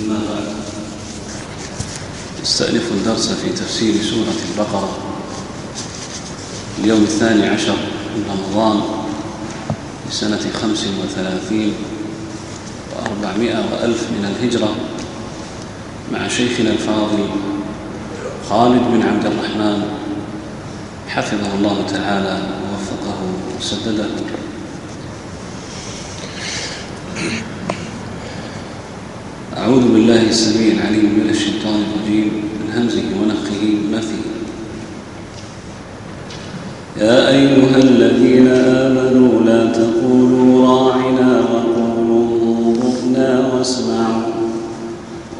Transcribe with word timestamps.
أما 0.00 0.18
بعد 0.28 0.54
نستأنف 2.42 2.92
الدرس 2.92 3.32
في 3.32 3.50
تفسير 3.50 4.02
سورة 4.02 4.34
البقرة 4.50 4.98
اليوم 6.78 7.02
الثاني 7.02 7.46
عشر 7.46 7.76
من 8.16 8.24
رمضان 8.30 8.82
لسنة 10.10 10.50
خمس 10.62 10.86
وثلاثين 11.04 11.74
وأربعمائة 12.96 13.64
وألف 13.72 14.02
من 14.02 14.34
الهجرة 14.36 14.74
مع 16.12 16.28
شيخنا 16.28 16.70
الفاضل 16.70 17.28
خالد 18.50 18.82
بن 18.82 19.02
عبد 19.02 19.26
الرحمن. 19.26 19.82
حفظه 21.08 21.54
الله 21.54 21.86
تعالى 21.86 22.48
ووفقه 22.62 23.18
وسدده. 23.58 24.06
أعوذ 29.68 29.92
بالله 29.92 30.22
السميع 30.28 30.72
العليم 30.72 31.04
من 31.04 31.30
الشيطان 31.30 31.80
الرجيم 31.86 32.28
من 32.60 32.72
همزه 32.76 33.02
ونفخه 33.20 33.62
ونفثه 33.84 34.24
يا 37.00 37.28
أيها 37.28 37.76
الذين 37.76 38.48
آمنوا 38.48 39.42
لا 39.44 39.72
تقولوا 39.72 40.66
راعنا 40.66 41.40
وقولوا 41.40 42.24
انظرنا 42.40 43.48
واسمعوا 43.52 44.22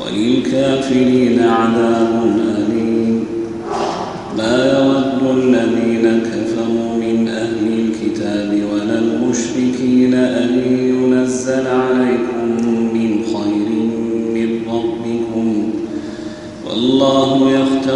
وللكافرين 0.00 1.42
عذاب 1.42 2.12
أليم. 2.24 2.58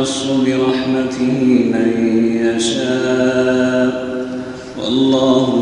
يختص 0.03 0.27
برحمته 0.27 1.33
من 1.73 1.89
يشاء. 2.57 3.91
والله 4.85 5.62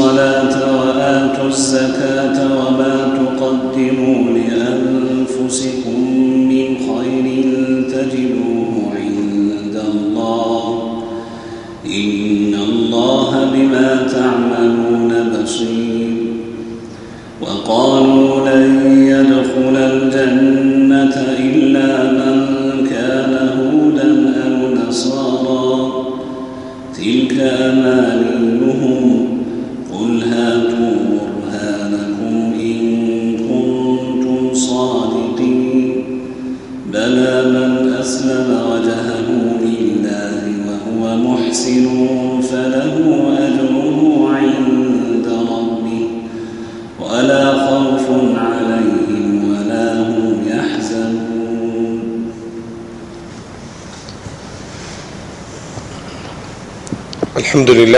الصلاة 0.00 0.54
وآتوا 0.80 1.48
الزكاة. 1.48 2.19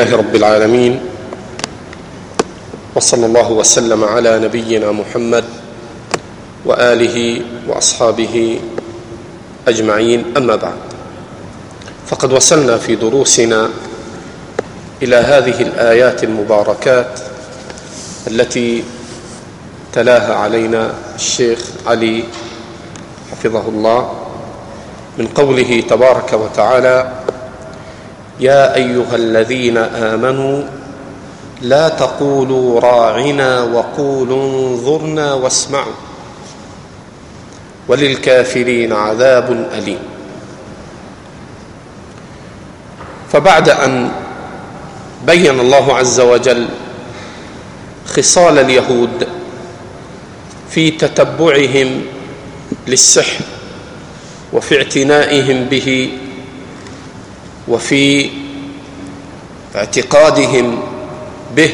لله 0.02 0.16
رب 0.18 0.34
العالمين 0.34 1.00
وصلى 2.94 3.26
الله 3.26 3.48
وسلم 3.52 4.04
على 4.04 4.38
نبينا 4.38 4.90
محمد 4.92 5.44
وآله 6.66 7.42
وأصحابه 7.68 8.60
أجمعين 9.68 10.34
أما 10.36 10.56
بعد. 10.56 10.78
فقد 12.06 12.32
وصلنا 12.32 12.78
في 12.82 12.96
دروسنا 12.98 13.70
إلى 15.02 15.16
هذه 15.16 15.62
الآيات 15.62 16.24
المباركات 16.24 17.20
التي 18.26 18.82
تلاها 19.92 20.34
علينا 20.34 20.94
الشيخ 21.14 21.58
علي 21.86 22.24
حفظه 23.30 23.69
الله 23.69 24.00
من 25.19 25.26
قوله 25.26 25.80
تبارك 25.90 26.32
وتعالى 26.32 27.22
يا 28.42 28.75
أيها 28.75 29.14
الذين 29.16 29.76
آمنوا 29.78 30.62
لا 31.62 31.88
تقولوا 31.88 32.80
راعنا 32.80 33.62
وقولوا 33.62 34.42
انظرنا 34.69 35.34
واسمعوا 35.34 35.92
وللكافرين 37.88 38.93
عذاب 38.93 39.69
أليم. 39.75 39.99
فبعد 43.32 43.69
أن 43.69 44.11
بين 45.26 45.61
الله 45.61 45.96
عز 45.96 46.20
وجل 46.20 46.69
خصال 48.06 48.58
اليهود 48.58 49.26
في 50.70 50.90
تتبعهم 50.90 52.02
للسحر 52.87 53.44
وفي 54.52 54.78
اعتنائهم 54.78 55.64
به 55.64 56.19
وفي 57.69 58.31
اعتقادهم 59.76 60.82
به 61.56 61.70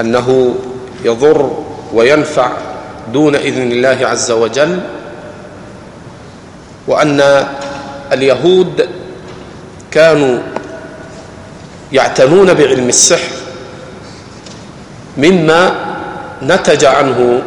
أنه 0.00 0.54
يضر 1.04 1.64
وينفع 1.94 2.52
دون 3.12 3.34
إذن 3.34 3.72
الله 3.72 3.98
عز 4.06 4.30
وجل 4.30 4.80
وأن 6.86 7.46
اليهود 8.12 8.88
كانوا 9.90 10.38
يعتنون 11.92 12.54
بعلم 12.54 12.88
السحر 12.88 13.32
مما 15.16 15.74
نتج 16.42 16.84
عنه 16.84 17.42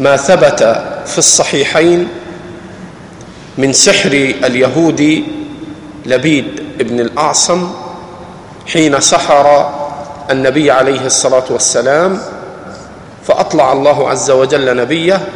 ما 0.00 0.16
ثبت 0.16 0.62
في 1.06 1.18
الصحيحين 1.18 2.08
من 3.58 3.72
سحر 3.72 4.12
اليهودي 4.44 5.24
لبيد 6.06 6.62
بن 6.78 7.00
الأعصم 7.00 7.70
حين 8.72 9.00
سحر 9.00 9.70
النبي 10.30 10.70
عليه 10.70 11.06
الصلاة 11.06 11.44
والسلام 11.50 12.18
فأطلع 13.26 13.72
الله 13.72 14.10
عز 14.10 14.30
وجل 14.30 14.76
نبيه 14.76 15.28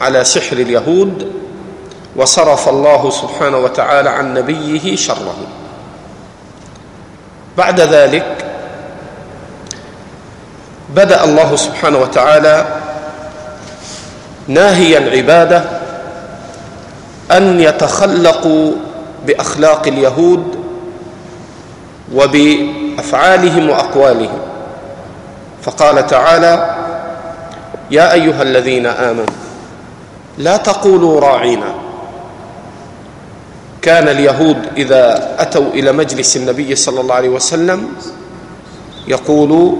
على 0.00 0.24
سحر 0.24 0.56
اليهود 0.56 1.32
وصرف 2.16 2.68
الله 2.68 3.10
سبحانه 3.10 3.58
وتعالى 3.58 4.10
عن 4.10 4.34
نبيه 4.34 4.96
شره. 4.96 5.36
بعد 7.56 7.80
ذلك 7.80 8.44
بدأ 10.94 11.24
الله 11.24 11.56
سبحانه 11.56 11.98
وتعالى 11.98 12.66
ناهي 14.48 14.98
العبادة 14.98 15.64
أن 17.32 17.60
يتخلقوا 17.60 18.72
بأخلاق 19.26 19.86
اليهود 19.86 20.44
وبأفعالهم 22.14 23.70
وأقوالهم. 23.70 24.38
فقال 25.62 26.06
تعالى 26.06 26.76
يا 27.90 28.12
أيها 28.12 28.42
الذين 28.42 28.86
آمنوا 28.86 29.26
لا 30.38 30.56
تقولوا 30.56 31.20
راعينا. 31.20 31.74
كان 33.82 34.08
اليهود 34.08 34.56
إذا 34.76 35.34
أتوا 35.38 35.70
إلى 35.74 35.92
مجلس 35.92 36.36
النبي 36.36 36.74
صلى 36.76 37.00
الله 37.00 37.14
عليه 37.14 37.28
وسلم 37.28 37.88
يقولوا 39.08 39.72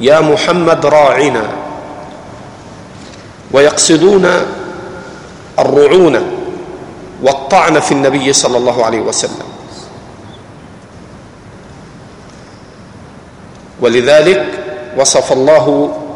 يا 0.00 0.20
محمد 0.20 0.86
راعنا 0.86 1.42
ويقصدون 3.52 4.26
الرعونه 5.58 6.22
والطعن 7.24 7.80
في 7.80 7.92
النبي 7.92 8.32
صلى 8.32 8.56
الله 8.56 8.84
عليه 8.84 9.00
وسلم. 9.00 9.48
ولذلك 13.80 14.44
وصف 14.96 15.32
الله 15.32 15.66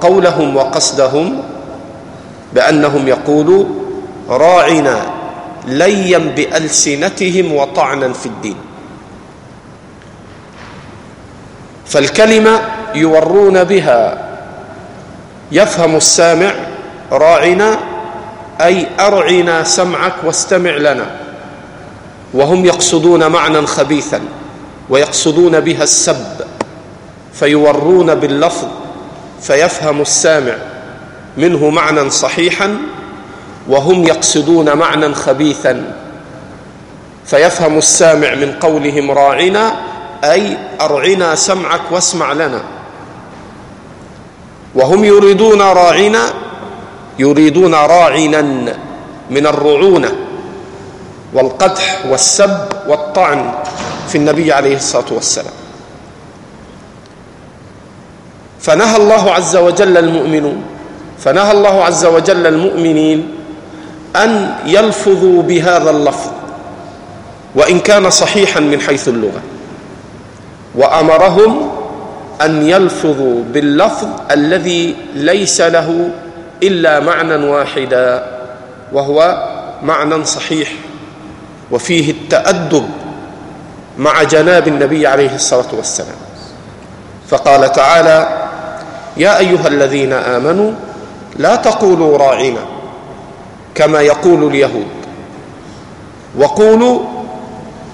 قولهم 0.00 0.56
وقصدهم 0.56 1.42
بأنهم 2.52 3.08
يقولوا 3.08 3.64
راعنا 4.28 4.96
ليا 5.66 6.18
بألسنتهم 6.18 7.52
وطعنا 7.52 8.12
في 8.12 8.26
الدين. 8.26 8.56
فالكلمة 11.86 12.60
يورون 12.94 13.64
بها 13.64 14.28
يفهم 15.52 15.96
السامع 15.96 16.52
راعنا 17.12 17.78
أي 18.60 18.86
أرعنا 19.00 19.64
سمعك 19.64 20.14
واستمع 20.24 20.70
لنا. 20.70 21.06
وهم 22.34 22.64
يقصدون 22.64 23.26
معنى 23.26 23.66
خبيثا 23.66 24.20
ويقصدون 24.88 25.60
بها 25.60 25.82
السب 25.82 26.26
فيورون 27.32 28.14
باللفظ 28.14 28.66
فيفهم 29.40 30.00
السامع 30.00 30.54
منه 31.36 31.70
معنى 31.70 32.10
صحيحا 32.10 32.76
وهم 33.68 34.04
يقصدون 34.04 34.76
معنى 34.76 35.14
خبيثا 35.14 35.94
فيفهم 37.26 37.78
السامع 37.78 38.34
من 38.34 38.52
قولهم 38.60 39.10
راعنا 39.10 39.76
أي 40.24 40.58
أرعنا 40.80 41.34
سمعك 41.34 41.80
واسمع 41.90 42.32
لنا. 42.32 42.62
وهم 44.74 45.04
يريدون 45.04 45.60
راعنا 45.62 46.22
يريدون 47.18 47.74
راعنا 47.74 48.42
من 49.30 49.46
الرعونه 49.46 50.12
والقدح 51.34 52.06
والسب 52.10 52.58
والطعن 52.88 53.52
في 54.08 54.18
النبي 54.18 54.52
عليه 54.52 54.76
الصلاة 54.76 55.12
والسلام. 55.12 55.52
فنهى 58.60 58.96
الله 58.96 59.30
عز 59.32 59.56
وجل 59.56 59.96
المؤمنون 59.96 60.62
فنهى 61.18 61.52
الله 61.52 61.84
عز 61.84 62.04
وجل 62.06 62.46
المؤمنين 62.46 63.28
أن 64.16 64.54
يلفظوا 64.66 65.42
بهذا 65.42 65.90
اللفظ 65.90 66.30
وإن 67.54 67.78
كان 67.80 68.10
صحيحا 68.10 68.60
من 68.60 68.80
حيث 68.80 69.08
اللغة. 69.08 69.40
وأمرهم 70.74 71.70
أن 72.42 72.62
يلفظوا 72.68 73.42
باللفظ 73.52 74.06
الذي 74.30 74.96
ليس 75.14 75.60
له 75.60 76.10
إلا 76.62 77.00
معنى 77.00 77.34
واحدا 77.34 78.26
وهو 78.92 79.48
معنى 79.82 80.24
صحيح 80.24 80.72
وفيه 81.70 82.10
التأدب 82.10 82.90
مع 83.98 84.22
جناب 84.22 84.68
النبي 84.68 85.06
عليه 85.06 85.34
الصلاة 85.34 85.68
والسلام. 85.72 86.16
فقال 87.28 87.72
تعالى 87.72 88.48
يا 89.16 89.38
أيها 89.38 89.68
الذين 89.68 90.12
آمنوا 90.12 90.72
لا 91.36 91.56
تقولوا 91.56 92.18
راعنا 92.18 92.60
كما 93.74 94.00
يقول 94.00 94.46
اليهود. 94.46 94.86
وقولوا 96.38 97.00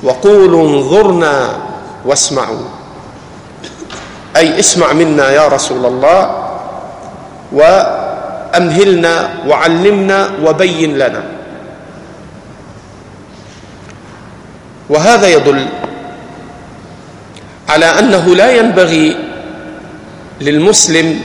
وقولوا 0.02 0.69
انظرنا 0.69 1.49
واسمعوا. 2.05 2.69
أي 4.37 4.58
اسمع 4.58 4.93
منا 4.93 5.31
يا 5.31 5.49
رسول 5.49 5.87
الله 5.87 6.44
وامهلنا 8.54 9.30
وعلمنا 9.46 10.30
وبين 10.44 10.98
لنا. 10.98 11.22
وهذا 14.88 15.28
يدل 15.28 15.66
على 17.68 17.86
أنه 17.86 18.34
لا 18.34 18.50
ينبغي 18.52 19.16
للمسلم 20.40 21.20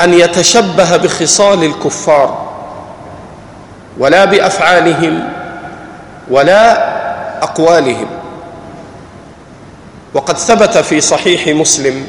أن 0.00 0.14
يتشبه 0.14 0.96
بخصال 0.96 1.64
الكفار 1.64 2.52
ولا 3.98 4.24
بأفعالهم 4.24 5.28
ولا 6.30 6.62
أقوالهم. 7.42 8.06
وقد 10.14 10.36
ثبت 10.38 10.78
في 10.78 11.00
صحيح 11.00 11.48
مسلم 11.48 12.06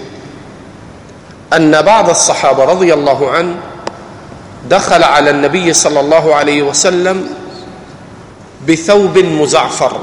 أن 1.54 1.82
بعض 1.82 2.10
الصحابة 2.10 2.64
رضي 2.64 2.94
الله 2.94 3.32
عنه 3.32 3.56
دخل 4.66 5.04
على 5.04 5.30
النبي 5.30 5.74
صلى 5.74 6.00
الله 6.00 6.36
عليه 6.36 6.64
وسلم 6.64 7.30
بثوب 8.68 9.18
مزعفر 9.18 10.00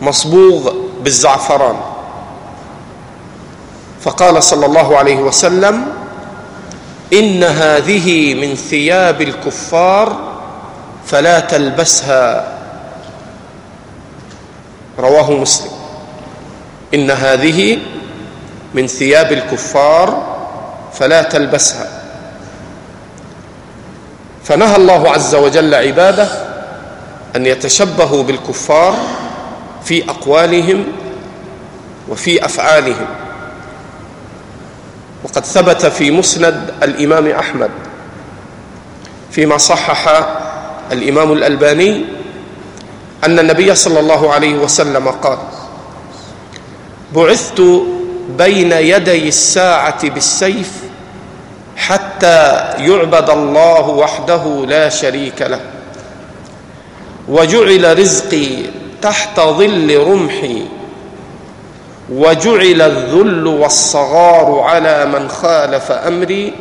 مصبوغ 0.00 0.72
بالزعفران. 1.02 1.76
فقال 4.00 4.42
صلى 4.42 4.66
الله 4.66 4.98
عليه 4.98 5.16
وسلم 5.16 5.86
إن 7.12 7.44
هذه 7.44 8.34
من 8.34 8.54
ثياب 8.54 9.22
الكفار 9.22 10.16
فلا 11.06 11.40
تلبسها. 11.40 12.58
رواه 14.98 15.30
مسلم. 15.30 15.70
إن 16.94 17.10
هذه 17.10 17.78
من 18.74 18.86
ثياب 18.86 19.32
الكفار 19.32 20.22
فلا 20.92 21.22
تلبسها. 21.22 21.91
فنهى 24.44 24.76
الله 24.76 25.10
عز 25.10 25.34
وجل 25.34 25.74
عباده 25.74 26.28
أن 27.36 27.46
يتشبهوا 27.46 28.22
بالكفار 28.22 28.96
في 29.84 30.10
أقوالهم 30.10 30.84
وفي 32.08 32.44
أفعالهم. 32.44 33.06
وقد 35.24 35.44
ثبت 35.44 35.86
في 35.86 36.10
مسند 36.10 36.74
الإمام 36.82 37.26
أحمد 37.26 37.70
فيما 39.30 39.58
صحح 39.58 40.26
الإمام 40.92 41.32
الألباني 41.32 42.04
أن 43.24 43.38
النبي 43.38 43.74
صلى 43.74 44.00
الله 44.00 44.32
عليه 44.32 44.54
وسلم 44.54 45.08
قال 45.08 45.38
بعثت 47.14 47.62
بين 48.38 48.72
يدي 48.72 49.28
الساعة 49.28 50.08
بالسيف 50.08 50.72
حتى 51.76 52.38
يعبد 52.78 53.30
الله 53.30 53.88
وحده 53.88 54.66
لا 54.66 54.88
شريك 54.88 55.42
له. 55.42 55.60
وجعل 57.28 57.98
رزقي 57.98 58.48
تحت 59.02 59.40
ظل 59.40 60.04
رمحي. 60.06 60.62
وجعل 62.12 62.82
الذل 62.82 63.46
والصغار 63.46 64.60
على 64.60 65.06
من 65.06 65.28
خالف 65.28 65.92
أمري. 65.92 66.52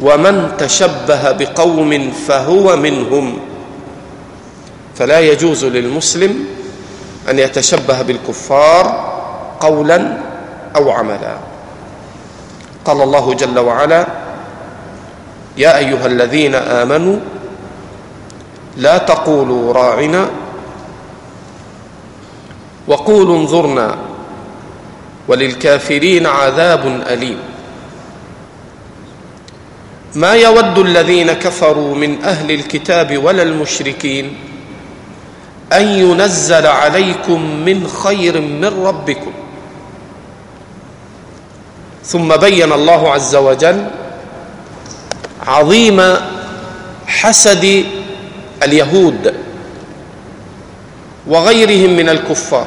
ومن 0.00 0.52
تشبه 0.58 1.32
بقوم 1.32 2.10
فهو 2.28 2.76
منهم. 2.76 3.38
فلا 4.94 5.20
يجوز 5.20 5.64
للمسلم 5.64 6.46
أن 7.30 7.38
يتشبه 7.38 8.02
بالكفار 8.02 9.12
قولا 9.60 10.18
أو 10.76 10.90
عملا. 10.90 11.51
قال 12.84 13.02
الله 13.02 13.34
جل 13.34 13.58
وعلا 13.58 14.06
يا 15.56 15.78
أيها 15.78 16.06
الذين 16.06 16.54
آمنوا 16.54 17.16
لا 18.76 18.98
تقولوا 18.98 19.72
راعنا 19.72 20.30
وقولوا 22.86 23.36
انظرنا 23.36 23.96
وللكافرين 25.28 26.26
عذاب 26.26 27.02
أليم. 27.10 27.38
ما 30.14 30.32
يود 30.34 30.78
الذين 30.78 31.32
كفروا 31.32 31.94
من 31.94 32.24
أهل 32.24 32.50
الكتاب 32.50 33.24
ولا 33.24 33.42
المشركين 33.42 34.36
أن 35.72 35.86
ينزل 35.88 36.66
عليكم 36.66 37.64
من 37.64 37.88
خير 37.88 38.40
من 38.40 38.84
ربكم. 38.86 39.32
ثم 42.04 42.36
بين 42.36 42.72
الله 42.72 43.12
عز 43.12 43.36
وجل 43.36 43.86
عظيم 45.46 46.14
حسد 47.06 47.84
اليهود 48.62 49.34
وغيرهم 51.26 51.96
من 51.96 52.08
الكفار 52.08 52.66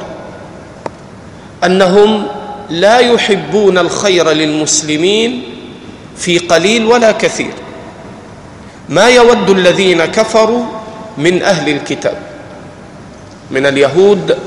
أنهم 1.64 2.26
لا 2.70 2.98
يحبون 2.98 3.78
الخير 3.78 4.30
للمسلمين 4.30 5.42
في 6.16 6.38
قليل 6.38 6.86
ولا 6.86 7.12
كثير. 7.12 7.52
ما 8.88 9.08
يود 9.08 9.50
الذين 9.50 10.04
كفروا 10.04 10.64
من 11.18 11.42
أهل 11.42 11.68
الكتاب 11.68 12.18
من 13.50 13.66
اليهود 13.66 14.38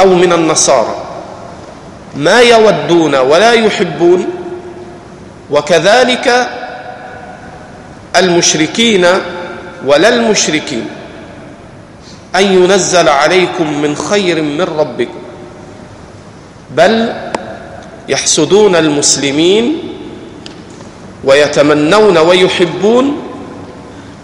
أو 0.00 0.14
من 0.14 0.32
النصارى 0.32 1.07
ما 2.16 2.40
يودون 2.40 3.14
ولا 3.14 3.52
يحبون 3.52 4.26
وكذلك 5.50 6.48
المشركين 8.16 9.06
ولا 9.86 10.08
المشركين. 10.08 10.86
أن 12.36 12.44
ينزل 12.44 13.08
عليكم 13.08 13.82
من 13.82 13.96
خير 13.96 14.42
من 14.42 14.60
ربكم. 14.78 15.20
بل 16.76 17.12
يحسدون 18.08 18.76
المسلمين 18.76 19.78
ويتمنون 21.24 22.18
ويحبون 22.18 23.16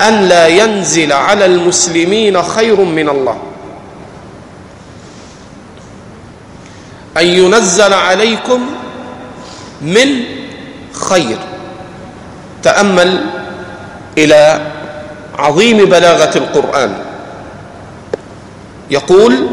أن 0.00 0.28
لا 0.28 0.46
ينزل 0.46 1.12
على 1.12 1.46
المسلمين 1.46 2.42
خير 2.42 2.80
من 2.80 3.08
الله. 3.08 3.38
أن 7.16 7.26
ينزل 7.26 7.92
عليكم 7.92 8.60
من 9.82 10.08
خير. 10.92 11.38
تأمل 12.62 13.20
إلى 14.18 14.60
عظيم 15.38 15.84
بلاغة 15.84 16.38
القرآن. 16.38 16.92
يقول 18.90 19.46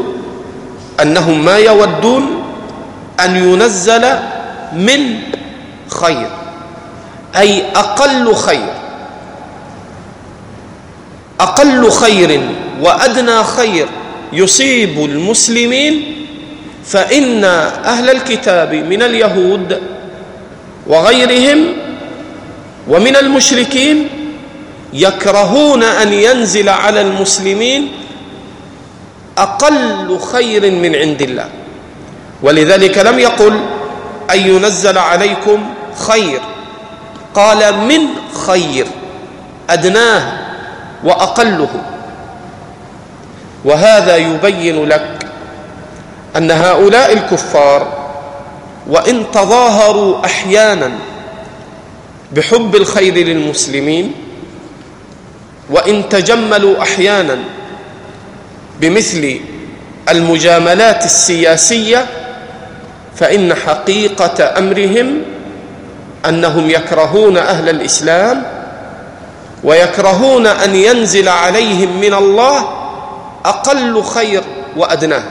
أنهم 1.02 1.44
ما 1.44 1.56
يودون 1.56 2.44
أن 3.20 3.36
ينزل 3.36 4.04
من 4.72 5.18
خير 5.88 6.28
أي 7.36 7.64
أقل 7.76 8.34
خير 8.34 8.72
أقل 11.40 11.90
خير 11.90 12.40
وأدنى 12.80 13.44
خير 13.44 13.88
يصيب 14.32 15.04
المسلمين 15.04 16.21
فإن 16.84 17.44
أهل 17.84 18.10
الكتاب 18.10 18.74
من 18.74 19.02
اليهود 19.02 19.80
وغيرهم 20.86 21.58
ومن 22.88 23.16
المشركين 23.16 24.08
يكرهون 24.92 25.82
أن 25.82 26.12
ينزل 26.12 26.68
على 26.68 27.00
المسلمين 27.00 27.92
أقل 29.38 30.18
خير 30.32 30.70
من 30.70 30.96
عند 30.96 31.22
الله. 31.22 31.48
ولذلك 32.42 32.98
لم 32.98 33.18
يقل 33.18 33.60
أن 34.30 34.38
ينزل 34.40 34.98
عليكم 34.98 35.74
خير. 35.96 36.40
قال 37.34 37.74
من 37.78 38.00
خير 38.46 38.86
أدناه 39.70 40.32
وأقله. 41.04 41.68
وهذا 43.64 44.16
يبين 44.16 44.84
لك 44.84 45.21
أن 46.36 46.50
هؤلاء 46.50 47.12
الكفار 47.12 48.02
وإن 48.88 49.24
تظاهروا 49.32 50.24
أحيانا 50.26 50.90
بحب 52.32 52.76
الخير 52.76 53.14
للمسلمين 53.14 54.12
وإن 55.70 56.08
تجملوا 56.08 56.82
أحيانا 56.82 57.38
بمثل 58.80 59.40
المجاملات 60.08 61.04
السياسية 61.04 62.06
فإن 63.16 63.54
حقيقة 63.54 64.58
أمرهم 64.58 65.22
أنهم 66.28 66.70
يكرهون 66.70 67.36
أهل 67.36 67.68
الإسلام 67.68 68.42
ويكرهون 69.64 70.46
أن 70.46 70.74
ينزل 70.74 71.28
عليهم 71.28 72.00
من 72.00 72.14
الله 72.14 72.68
أقل 73.44 74.02
خير 74.02 74.42
وأدناه. 74.76 75.22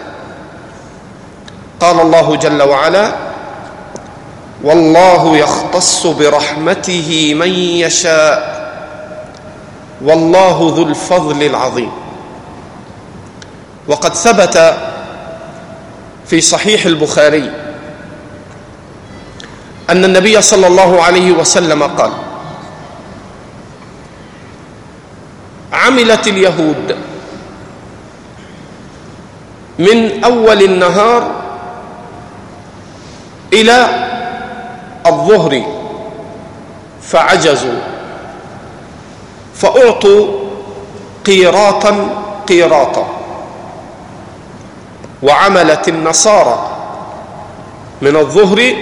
قال 1.81 1.99
الله 1.99 2.35
جل 2.35 2.61
وعلا 2.61 3.15
والله 4.63 5.37
يختص 5.37 6.07
برحمته 6.07 7.33
من 7.33 7.49
يشاء 7.53 8.61
والله 10.01 10.73
ذو 10.77 10.83
الفضل 10.83 11.43
العظيم. 11.43 11.91
وقد 13.87 14.13
ثبت 14.13 14.77
في 16.27 16.41
صحيح 16.41 16.85
البخاري 16.85 17.51
أن 19.89 20.05
النبي 20.05 20.41
صلى 20.41 20.67
الله 20.67 21.03
عليه 21.03 21.31
وسلم 21.31 21.83
قال 21.83 22.11
عملت 25.73 26.27
اليهود 26.27 26.95
من 29.79 30.23
أول 30.23 30.63
النهار 30.63 31.40
إلى 33.53 33.87
الظهر 35.07 35.63
فعجزوا 37.01 37.79
فأعطوا 39.55 40.27
قيراطا 41.25 42.07
قيراطا 42.47 43.07
وعملت 45.23 45.87
النصارى 45.87 46.67
من 48.01 48.15
الظهر 48.15 48.73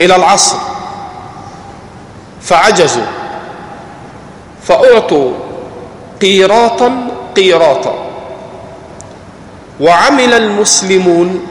إلى 0.00 0.16
العصر 0.16 0.56
فعجزوا 2.42 3.06
فأعطوا 4.62 5.32
قيراطا 6.20 7.08
قيراطا 7.36 7.94
وعمل 9.80 10.32
المسلمون 10.34 11.46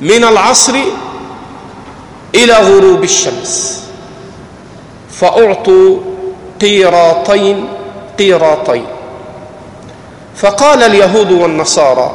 من 0.00 0.24
العصر 0.24 0.74
إلى 2.34 2.52
غروب 2.52 3.04
الشمس. 3.04 3.84
فأعطوا 5.10 5.98
قيراطين 6.60 7.68
قيراطين. 8.18 8.86
فقال 10.36 10.82
اليهود 10.82 11.32
والنصارى 11.32 12.12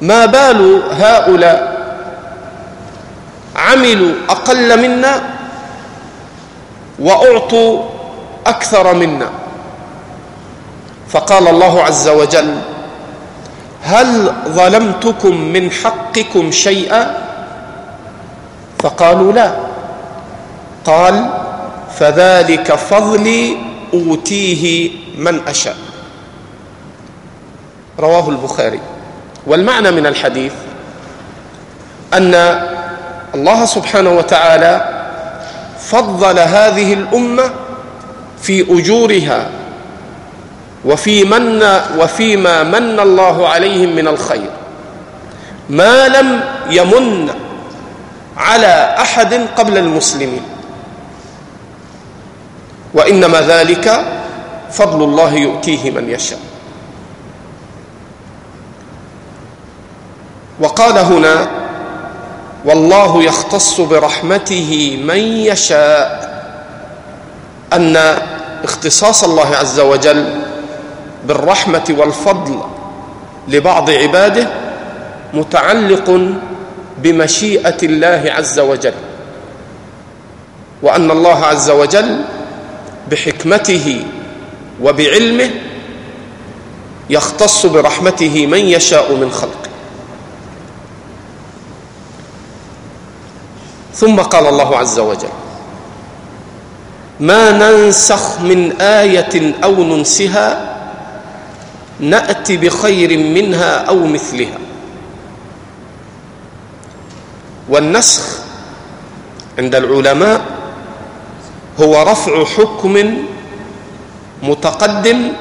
ما 0.00 0.26
بال 0.26 0.82
هؤلاء؟ 0.90 1.76
عملوا 3.56 4.14
أقل 4.28 4.82
منا 4.82 5.22
وأعطوا 6.98 7.82
أكثر 8.46 8.94
منا. 8.94 9.30
فقال 11.08 11.48
الله 11.48 11.82
عز 11.82 12.08
وجل 12.08 12.58
هل 13.86 14.32
ظلمتكم 14.48 15.40
من 15.40 15.70
حقكم 15.70 16.50
شيئا؟ 16.50 17.14
فقالوا 18.78 19.32
لا. 19.32 19.52
قال 20.84 21.30
فذلك 21.98 22.72
فضلي 22.74 23.56
أوتيه 23.94 24.90
من 25.18 25.40
أشاء. 25.48 25.76
رواه 28.00 28.28
البخاري. 28.28 28.80
والمعنى 29.46 29.90
من 29.90 30.06
الحديث 30.06 30.52
أن 32.14 32.34
الله 33.34 33.64
سبحانه 33.64 34.10
وتعالى 34.10 34.88
فضل 35.78 36.38
هذه 36.38 36.92
الأمة 36.92 37.50
في 38.42 38.78
أجورها 38.78 39.50
وفي 40.86 41.24
من 41.24 41.62
وفيما 41.98 42.62
من 42.62 43.00
الله 43.00 43.48
عليهم 43.48 43.96
من 43.96 44.08
الخير. 44.08 44.50
ما 45.70 46.08
لم 46.08 46.40
يمن 46.70 47.30
على 48.36 48.96
أحد 48.98 49.34
قبل 49.56 49.78
المسلمين. 49.78 50.42
وإنما 52.94 53.40
ذلك 53.40 54.04
فضل 54.70 55.04
الله 55.04 55.34
يؤتيه 55.34 55.90
من 55.90 56.10
يشاء. 56.10 56.38
وقال 60.60 60.98
هنا 60.98 61.48
والله 62.64 63.22
يختص 63.22 63.80
برحمته 63.80 65.02
من 65.04 65.18
يشاء. 65.18 66.26
أن 67.72 68.16
اختصاص 68.64 69.24
الله 69.24 69.56
عز 69.56 69.80
وجل 69.80 70.45
بالرحمة 71.26 71.94
والفضل 71.98 72.58
لبعض 73.48 73.90
عباده 73.90 74.48
متعلق 75.34 76.20
بمشيئة 76.98 77.76
الله 77.82 78.32
عز 78.32 78.58
وجل. 78.60 78.94
وأن 80.82 81.10
الله 81.10 81.44
عز 81.44 81.70
وجل 81.70 82.24
بحكمته 83.10 84.04
وبعلمه 84.82 85.50
يختص 87.10 87.66
برحمته 87.66 88.46
من 88.46 88.58
يشاء 88.58 89.14
من 89.14 89.30
خلقه. 89.30 89.66
ثم 93.94 94.20
قال 94.20 94.46
الله 94.46 94.76
عز 94.76 94.98
وجل 94.98 95.28
ما 97.20 97.50
ننسخ 97.50 98.40
من 98.40 98.80
آية 98.80 99.54
أو 99.64 99.84
ننسها 99.84 100.75
نأتي 102.00 102.56
بخير 102.56 103.18
منها 103.18 103.76
أو 103.88 104.06
مثلها. 104.06 104.58
والنسخ 107.68 108.38
عند 109.58 109.74
العلماء 109.74 110.40
هو 111.80 112.02
رفع 112.02 112.44
حكم 112.44 113.24
متقدم 114.42 115.32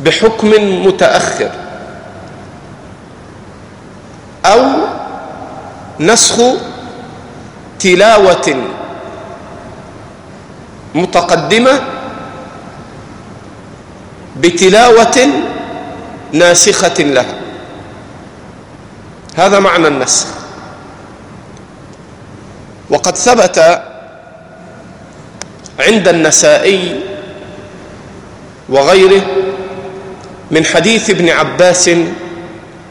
بحكم 0.00 0.50
متأخر 0.86 1.50
أو 4.46 4.62
نسخ 6.00 6.36
تلاوة 7.78 8.56
متقدمة 10.94 11.80
بتلاوة 14.36 15.28
ناسخة 16.32 17.02
لها. 17.02 17.34
هذا 19.36 19.58
معنى 19.60 19.88
النسخ. 19.88 20.26
وقد 22.90 23.16
ثبت 23.16 23.82
عند 25.80 26.08
النسائي 26.08 27.00
وغيره 28.68 29.22
من 30.50 30.64
حديث 30.64 31.10
ابن 31.10 31.28
عباس 31.28 31.90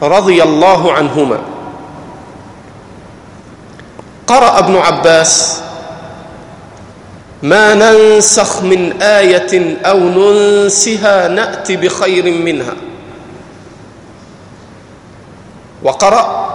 رضي 0.02 0.42
الله 0.42 0.92
عنهما. 0.92 1.38
قرأ 4.26 4.58
ابن 4.58 4.76
عباس 4.76 5.60
ما 7.42 7.74
ننسخ 7.74 8.62
من 8.62 9.02
آية 9.02 9.76
أو 9.86 9.98
ننسها 9.98 11.28
نأتي 11.28 11.76
بخير 11.76 12.24
منها. 12.24 12.74
وقرأ 15.82 16.52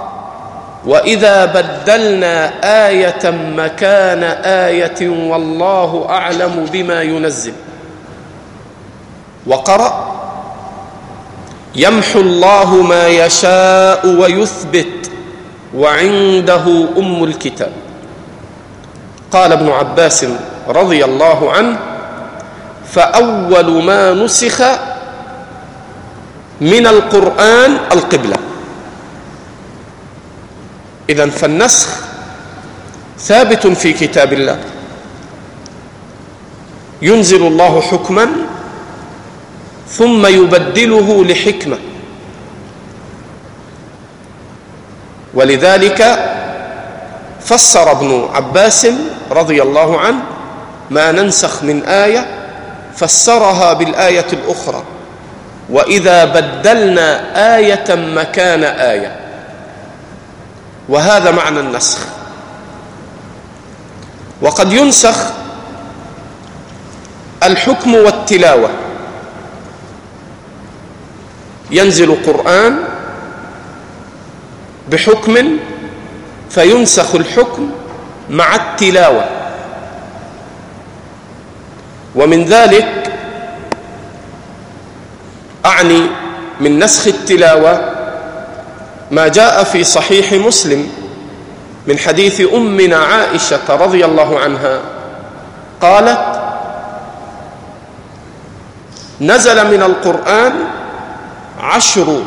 وإذا 0.86 1.46
بدلنا 1.46 2.54
آية 2.88 3.32
مكان 3.56 4.24
آية 4.44 5.10
والله 5.10 6.06
أعلم 6.10 6.66
بما 6.72 7.02
ينزل. 7.02 7.54
وقرأ 9.48 10.16
يمحو 11.76 12.20
الله 12.20 12.76
ما 12.76 13.08
يشاء 13.08 14.08
ويثبت 14.08 15.12
وعنده 15.76 16.86
أم 16.98 17.24
الكتاب. 17.24 17.72
قال 19.32 19.52
ابن 19.52 19.70
عباس 19.70 20.26
رضي 20.68 21.06
الله 21.06 21.52
عنه 21.52 21.80
فأول 22.92 23.84
ما 23.84 24.14
نسخ 24.14 24.62
من 26.62 26.88
القرآن 26.88 27.72
القبلة. 27.92 28.38
إذا 31.10 31.30
فالنسخ 31.30 31.90
ثابت 33.20 33.68
في 33.68 33.94
كتاب 33.94 34.34
الله. 34.34 34.60
ينزل 37.02 37.48
الله 37.48 37.82
حكما 37.82 38.28
ثم 39.90 40.26
يبدله 40.26 41.26
لحكمة. 41.26 41.78
ولذلك 45.34 46.00
فسر 47.42 47.92
ابن 47.92 48.30
عباس 48.34 48.88
رضي 49.32 49.62
الله 49.62 50.00
عنه 50.00 50.22
ما 50.90 51.12
ننسخ 51.12 51.64
من 51.64 51.84
آية 51.84 52.28
فسرها 52.96 53.74
بالآية 53.74 54.28
الأخرى. 54.34 54.84
وإذا 55.70 56.26
بدلنا 56.26 57.22
آية 57.56 57.96
مكان 57.96 58.64
آية. 58.64 59.20
وهذا 60.90 61.32
معنى 61.32 61.60
النسخ. 61.60 62.00
وقد 64.42 64.74
ينسخ 64.74 65.18
الحكم 67.44 67.96
والتلاوة. 67.96 68.70
ينزل 71.72 72.18
قرآن 72.26 72.78
بحكم 74.92 75.58
فينسخ 76.50 77.16
الحكم 77.16 77.70
مع 78.30 78.56
التلاوة. 78.56 79.37
ومن 82.16 82.46
ذلك 82.46 83.14
أعني 85.66 86.02
من 86.62 86.80
نسخ 86.80 87.08
التلاوة 87.08 87.82
ما 89.12 89.28
جاء 89.28 89.64
في 89.64 89.84
صحيح 89.84 90.34
مسلم 90.34 90.90
من 91.88 91.98
حديث 91.98 92.42
أمنا 92.54 92.98
عائشة 92.98 93.76
رضي 93.76 94.06
الله 94.06 94.40
عنها 94.40 94.80
قالت 95.82 96.42
نزل 99.22 99.72
من 99.72 99.84
القرآن 99.84 100.54
عشر 101.60 102.22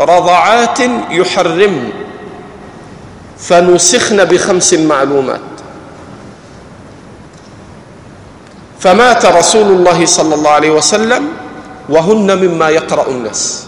رضعات 0.00 0.78
يحرم 1.10 1.92
فنسخن 3.38 4.24
بخمس 4.24 4.74
معلومات. 4.74 5.51
فمات 8.82 9.26
رسول 9.26 9.62
الله 9.62 10.06
صلى 10.06 10.34
الله 10.34 10.50
عليه 10.50 10.70
وسلم 10.70 11.28
وهن 11.88 12.38
مما 12.38 12.68
يقرأ 12.68 13.08
الناس. 13.08 13.66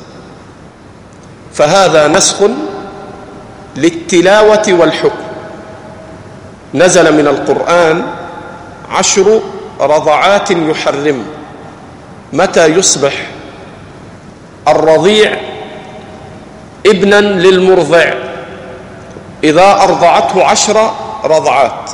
فهذا 1.54 2.08
نسخ 2.08 2.36
للتلاوة 3.76 4.66
والحكم. 4.68 5.24
نزل 6.74 7.14
من 7.14 7.26
القرآن 7.26 8.02
عشر 8.90 9.40
رضعات 9.80 10.50
يحرم. 10.50 11.24
متى 12.32 12.66
يصبح؟ 12.66 13.26
الرضيع 14.68 15.38
ابنا 16.86 17.20
للمرضع. 17.20 18.14
إذا 19.44 19.68
أرضعته 19.82 20.44
عشر 20.44 20.90
رضعات. 21.24 21.90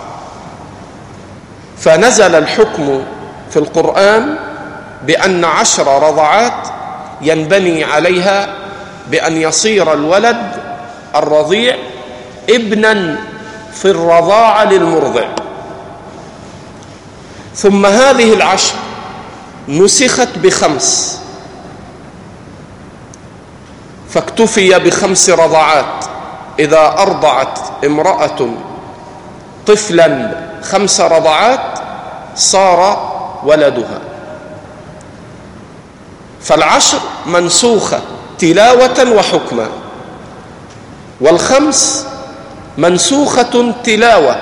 فنزل 1.80 2.34
الحكم 2.34 3.02
في 3.50 3.56
القرآن 3.56 4.36
بأن 5.06 5.44
عشر 5.44 6.02
رضعات 6.02 6.68
ينبني 7.22 7.84
عليها 7.84 8.54
بأن 9.10 9.36
يصير 9.36 9.92
الولد 9.92 10.52
الرضيع 11.16 11.76
ابنا 12.50 13.16
في 13.72 13.84
الرضاعة 13.84 14.64
للمرضع. 14.64 15.24
ثم 17.54 17.86
هذه 17.86 18.34
العشر 18.34 18.74
نسخت 19.68 20.28
بخمس. 20.36 21.20
فاكتفي 24.10 24.78
بخمس 24.78 25.30
رضعات. 25.30 26.04
إذا 26.58 26.94
أرضعت 26.98 27.58
امرأة 27.84 28.48
طفلا 29.66 30.49
خمس 30.62 31.00
رضعات 31.00 31.60
صار 32.36 33.10
ولدها. 33.44 33.98
فالعشر 36.42 36.98
منسوخة 37.26 38.00
تلاوة 38.38 39.12
وحكما 39.16 39.66
والخمس 41.20 42.06
منسوخة 42.78 43.72
تلاوة 43.84 44.36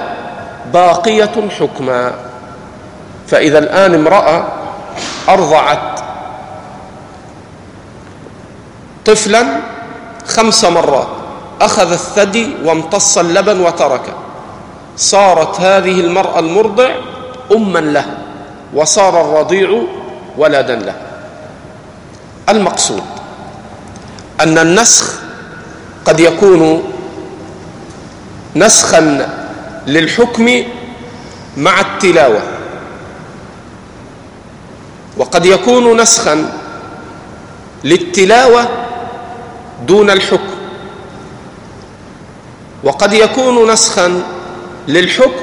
باقية 0.73 1.49
حكما 1.61 2.13
فإذا 3.29 3.59
الآن 3.59 3.95
امرأة 3.95 4.45
أرضعت 5.29 6.01
طفلا 9.05 9.47
خمس 10.27 10.65
مرات 10.65 11.09
أخذ 11.61 11.93
الثدي 11.93 12.55
وامتص 12.65 13.19
اللبن 13.19 13.61
وتركه. 13.61 14.13
صارت 14.99 15.61
هذه 15.61 16.01
المرأة 16.01 16.39
المرضع 16.39 16.91
أما 17.57 17.79
له 17.79 18.05
وصار 18.75 19.21
الرضيع 19.21 19.83
ولدا 20.39 20.77
له. 20.77 20.95
المقصود 22.49 23.03
أن 24.41 24.59
النسخ 24.59 25.15
قد 26.05 26.21
يكون 26.21 26.83
نسخا 28.57 29.29
للحكم 29.87 30.63
مع 31.57 31.81
التلاوة 31.81 32.41
وقد 35.17 35.47
يكون 35.47 36.01
نسخا 36.01 36.53
للتلاوة 37.85 38.69
دون 39.87 40.11
الحكم 40.11 40.59
وقد 42.85 43.13
يكون 43.13 43.71
نسخا 43.73 44.23
للحكم 44.89 45.43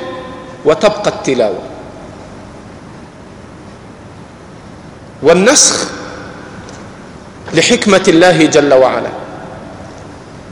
وتبقى 0.66 1.08
التلاوة. 1.08 1.60
والنسخ 5.24 5.88
لحكمة 7.54 8.04
الله 8.08 8.46
جل 8.46 8.74
وعلا. 8.74 9.10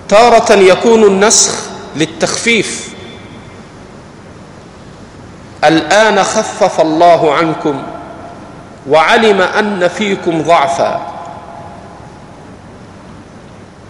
تارة 0.09 0.53
يكون 0.53 1.03
النسخ 1.03 1.55
للتخفيف. 1.95 2.93
الآن 5.63 6.23
خفف 6.23 6.81
الله 6.81 7.33
عنكم 7.33 7.83
وعلم 8.89 9.41
أن 9.41 9.87
فيكم 9.87 10.41
ضعفا. 10.41 11.13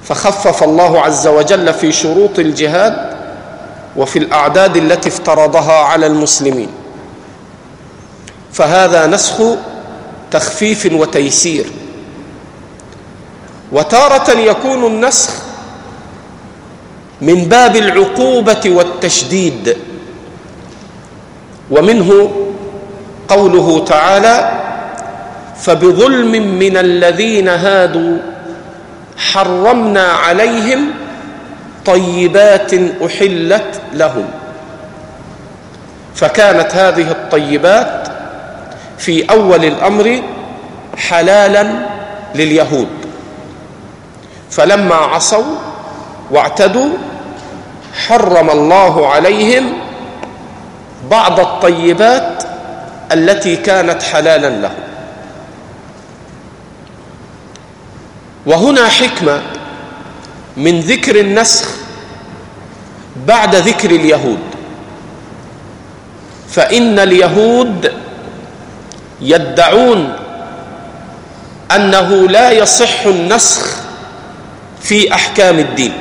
فخفف 0.04 0.64
الله 0.64 1.02
عز 1.02 1.28
وجل 1.28 1.74
في 1.74 1.92
شروط 1.92 2.40
الجهاد 2.40 3.13
وفي 3.98 4.20
الأعداد 4.20 4.78
التي 4.78 5.10
افترضها 5.10 5.80
على 5.80 6.08
المسلمين. 6.08 6.70
فهذا 8.54 9.08
نسخ 9.08 9.42
تخفيف 10.32 10.90
وتيسير. 10.94 11.66
وتارة 13.72 14.32
يكون 14.32 14.86
النسخ 14.86 15.32
من 17.22 17.46
باب 17.46 17.76
العقوبة 17.76 18.62
والتشديد. 18.66 19.78
ومنه 21.72 22.32
قوله 23.28 23.86
تعالى 23.86 24.60
فبظلم 25.58 26.32
من 26.60 26.78
الذين 26.78 27.48
هادوا 27.48 28.18
حرمنا 29.18 30.08
عليهم 30.12 31.03
طيبات 31.86 32.74
أحلت 32.74 33.82
لهم. 33.94 34.26
فكانت 36.16 36.76
هذه 36.76 37.12
الطيبات 37.12 38.08
في 38.98 39.30
أول 39.30 39.66
الأمر 39.66 40.22
حلالا 40.98 41.68
لليهود. 42.36 42.88
فلما 44.50 44.96
عصوا 44.96 45.56
واعتدوا 46.32 46.90
حرم 48.08 48.50
الله 48.50 49.08
عليهم 49.08 49.74
بعض 51.12 51.40
الطيبات 51.40 52.44
التي 53.12 53.56
كانت 53.56 54.04
حلالا 54.04 54.50
لهم. 54.50 54.84
وهنا 58.46 58.88
حكمة 58.88 59.42
من 60.58 60.80
ذكر 60.80 61.20
النسخ 61.20 61.70
بعد 63.28 63.56
ذكر 63.56 63.92
اليهود. 63.92 64.40
فإن 66.50 67.00
اليهود 67.00 67.92
يدعون 69.22 70.16
أنه 71.76 72.28
لا 72.30 72.52
يصح 72.52 73.06
النسخ 73.06 73.68
في 74.82 75.14
أحكام 75.14 75.60
الدين. 75.60 75.94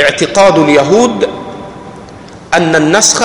اعتقاد 0.00 0.58
اليهود 0.58 1.28
أن 2.54 2.76
النسخ 2.76 3.24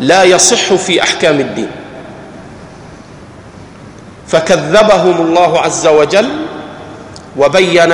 لا 0.00 0.24
يصح 0.24 0.74
في 0.74 1.02
أحكام 1.02 1.40
الدين. 1.40 1.70
فكذبهم 4.28 5.26
الله 5.26 5.60
عز 5.60 5.86
وجل 5.86 6.47
وبين 7.36 7.92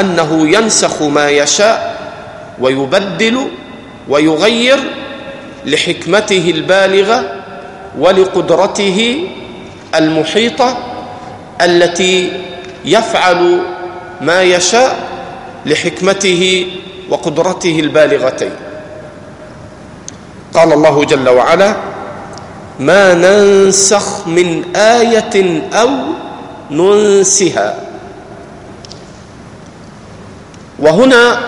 أنه 0.00 0.48
ينسخ 0.48 1.02
ما 1.02 1.30
يشاء 1.30 1.94
ويبدل 2.60 3.48
ويغير 4.08 4.80
لحكمته 5.66 6.50
البالغة 6.54 7.24
ولقدرته 7.98 9.28
المحيطة 9.94 10.76
التي 11.60 12.32
يفعل 12.84 13.60
ما 14.20 14.42
يشاء 14.42 14.96
لحكمته 15.66 16.66
وقدرته 17.10 17.80
البالغتين. 17.80 18.50
قال 20.54 20.72
الله 20.72 21.04
جل 21.04 21.28
وعلا 21.28 21.76
ما 22.80 23.14
ننسخ 23.14 24.26
من 24.26 24.76
آية 24.76 25.62
أو 25.72 25.90
ننسها 26.70 27.83
وهنا 30.84 31.38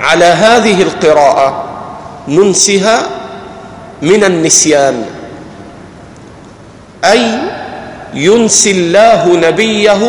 على 0.00 0.24
هذه 0.24 0.82
القراءة 0.82 1.64
ننسها 2.28 2.98
من 4.02 4.24
النسيان. 4.24 5.04
أي 7.04 7.38
ينسي 8.14 8.70
الله 8.70 9.36
نبيه 9.36 10.02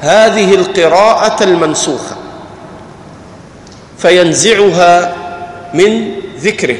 هذه 0.00 0.54
القراءة 0.54 1.44
المنسوخة 1.44 2.16
فينزعها 3.98 5.14
من 5.74 6.10
ذكره. 6.38 6.78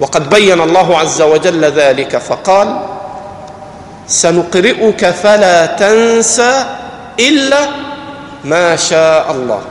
وقد 0.00 0.30
بين 0.30 0.60
الله 0.60 0.98
عز 0.98 1.22
وجل 1.22 1.64
ذلك 1.64 2.16
فقال 2.16 2.80
سنقرئك 4.06 5.10
فلا 5.10 5.66
تنسى 5.66 6.64
إلا 7.20 7.68
ما 8.44 8.76
شاء 8.76 9.30
الله. 9.30 9.62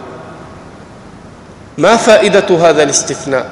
ما 1.77 1.95
فائدة 1.97 2.69
هذا 2.69 2.83
الاستثناء؟ 2.83 3.45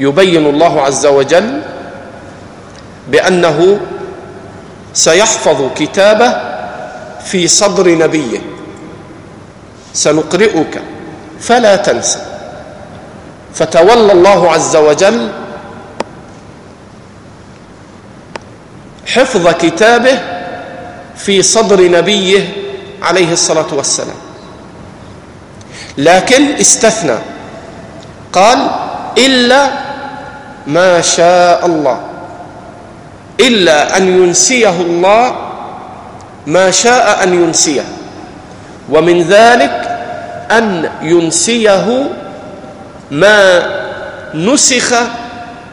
يبين 0.00 0.46
الله 0.46 0.82
عز 0.82 1.06
وجل 1.06 1.62
بأنه 3.08 3.80
سيحفظ 4.94 5.72
كتابه 5.76 6.36
في 7.24 7.48
صدر 7.48 7.98
نبيه. 7.98 8.38
سنقرئك 9.94 10.82
فلا 11.40 11.76
تنسى. 11.76 12.18
فتولى 13.54 14.12
الله 14.12 14.52
عز 14.52 14.76
وجل 14.76 15.28
حفظ 19.06 19.48
كتابه 19.48 20.18
في 21.24 21.42
صدر 21.42 21.90
نبيه 21.90 22.48
عليه 23.02 23.32
الصلاة 23.32 23.66
والسلام. 23.72 24.16
لكن 25.98 26.54
استثنى 26.60 27.18
قال 28.32 28.58
إلا 29.18 29.70
ما 30.66 31.00
شاء 31.00 31.66
الله 31.66 32.00
إلا 33.40 33.96
أن 33.96 34.22
ينسيه 34.22 34.70
الله 34.80 35.34
ما 36.46 36.70
شاء 36.70 37.22
أن 37.22 37.34
ينسيه 37.34 37.84
ومن 38.90 39.22
ذلك 39.22 39.98
أن 40.50 40.90
ينسيه 41.02 42.10
ما 43.10 43.66
نسخ 44.34 44.94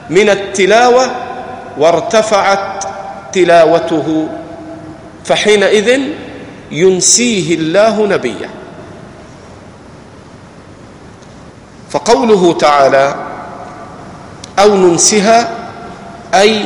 من 0.09 0.29
التلاوة 0.29 1.05
وارتفعت 1.77 2.83
تلاوته 3.33 4.27
فحينئذ 5.25 6.01
ينسيه 6.71 7.55
الله 7.55 8.08
نبيه. 8.08 8.49
فقوله 11.89 12.53
تعالى 12.53 13.15
أو 14.60 14.77
ننسها 14.77 15.51
أي 16.34 16.65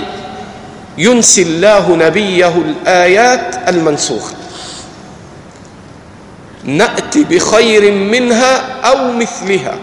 ينسي 0.98 1.42
الله 1.42 1.96
نبيه 1.96 2.48
الآيات 2.58 3.70
المنسوخة. 3.70 4.36
نأتي 6.64 7.24
بخير 7.24 7.92
منها 7.92 8.82
أو 8.82 9.12
مثلها. 9.12 9.76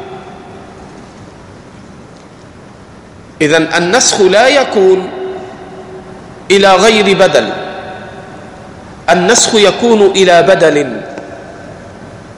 إذا 3.40 3.78
النسخ 3.78 4.20
لا 4.20 4.48
يكون 4.48 5.11
إلى 6.50 6.74
غير 6.74 7.16
بدل. 7.18 7.52
النسخ 9.12 9.55
يكون 9.55 10.03
إلى 10.07 10.42
بدل. 10.42 11.01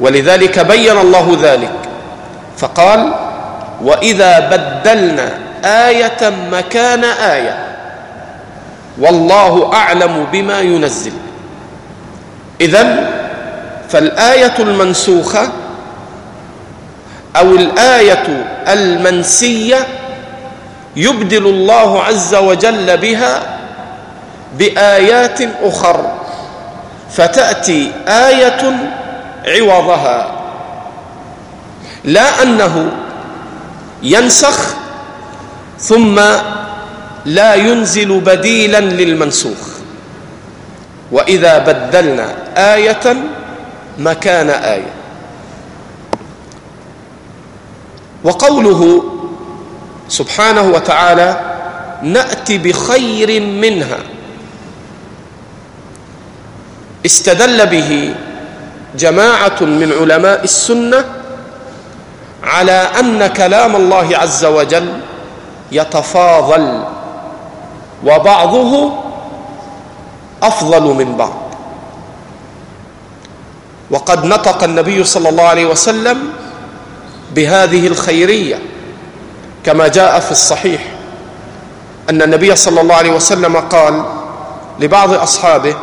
ولذلك 0.00 0.58
بين 0.58 0.98
الله 0.98 1.36
ذلك. 1.42 1.72
فقال 2.58 3.14
وإذا 3.82 4.38
بدلنا 4.40 5.28
آية 5.64 6.32
مكان 6.52 7.04
آية. 7.04 7.66
والله 8.98 9.72
أعلم 9.72 10.26
بما 10.32 10.60
ينزل. 10.60 11.12
إذن 12.60 13.06
فالآية 13.88 14.54
المنسوخة 14.58 15.48
أو 17.36 17.54
الآية 17.54 18.44
المنسية 18.68 19.86
يبدل 20.96 21.46
الله 21.46 22.02
عز 22.02 22.34
وجل 22.34 22.96
بها 22.96 23.42
بآيات 24.58 25.38
أخر. 25.62 26.11
فتأتي 27.12 27.92
آية 28.08 28.62
عوضها. 29.46 30.38
لا 32.04 32.42
أنه 32.42 32.92
ينسخ 34.02 34.74
ثم 35.78 36.20
لا 37.24 37.54
ينزل 37.54 38.20
بديلا 38.20 38.80
للمنسوخ. 38.80 39.68
وإذا 41.12 41.58
بدلنا 41.58 42.28
آية 42.56 43.16
مكان 43.98 44.50
آية. 44.50 44.92
وقوله 48.24 49.02
سبحانه 50.08 50.62
وتعالى 50.62 51.40
نأتي 52.02 52.58
بخير 52.58 53.40
منها. 53.40 53.98
استدل 57.06 57.66
به 57.66 58.14
جماعة 58.98 59.60
من 59.60 59.92
علماء 60.00 60.44
السنة 60.44 61.04
على 62.42 62.72
أن 62.72 63.26
كلام 63.26 63.76
الله 63.76 64.16
عز 64.16 64.44
وجل 64.44 65.00
يتفاضل 65.72 66.84
وبعضه 68.06 68.92
أفضل 70.42 70.82
من 70.82 71.16
بعض. 71.16 71.32
وقد 73.90 74.24
نطق 74.24 74.64
النبي 74.64 75.04
صلى 75.04 75.28
الله 75.28 75.44
عليه 75.44 75.66
وسلم 75.66 76.18
بهذه 77.34 77.86
الخيرية 77.86 78.58
كما 79.64 79.88
جاء 79.88 80.20
في 80.20 80.30
الصحيح 80.32 80.82
أن 82.10 82.22
النبي 82.22 82.56
صلى 82.56 82.80
الله 82.80 82.94
عليه 82.94 83.12
وسلم 83.12 83.56
قال 83.56 84.02
لبعض 84.80 85.12
أصحابه 85.12 85.74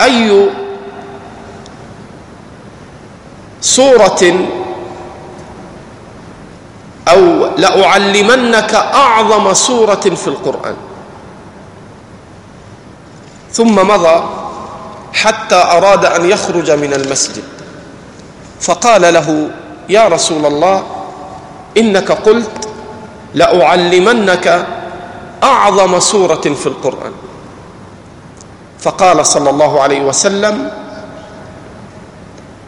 أي 0.00 0.50
سورة 3.60 4.22
أو 7.08 7.46
لأعلمنك 7.56 8.74
أعظم 8.74 9.54
سورة 9.54 9.94
في 9.94 10.28
القرآن. 10.28 10.76
ثم 13.52 13.74
مضى 13.74 14.24
حتى 15.12 15.54
أراد 15.54 16.04
أن 16.04 16.30
يخرج 16.30 16.70
من 16.70 16.92
المسجد. 16.94 17.44
فقال 18.60 19.14
له 19.14 19.50
يا 19.88 20.08
رسول 20.08 20.46
الله 20.46 20.82
إنك 21.76 22.12
قلت 22.12 22.68
لأعلمنك 23.34 24.66
أعظم 25.42 26.00
سورة 26.00 26.40
في 26.40 26.66
القرآن. 26.66 27.12
فقال 28.80 29.26
صلى 29.26 29.50
الله 29.50 29.80
عليه 29.82 30.00
وسلم 30.00 30.70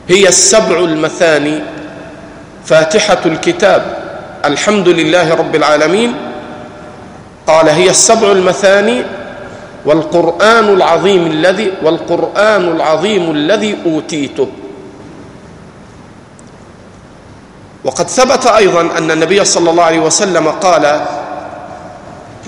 هي 0.09 0.29
السبع 0.29 0.79
المثاني 0.79 1.61
فاتحة 2.65 3.21
الكتاب 3.27 4.03
الحمد 4.45 4.89
لله 4.89 5.35
رب 5.35 5.55
العالمين. 5.55 6.15
قال 7.47 7.69
هي 7.69 7.91
السبع 7.91 8.33
المثاني 8.33 9.03
والقرآن 9.85 10.69
العظيم 10.75 11.27
الذي 11.27 11.73
والقرآن 11.83 12.69
العظيم 12.69 13.31
الذي 13.31 13.77
أوتيته. 13.87 14.49
وقد 17.85 18.09
ثبت 18.09 18.47
أيضا 18.47 18.81
أن 18.81 19.11
النبي 19.11 19.45
صلى 19.45 19.71
الله 19.71 19.85
عليه 19.85 20.01
وسلم 20.01 20.49
قال 20.49 21.01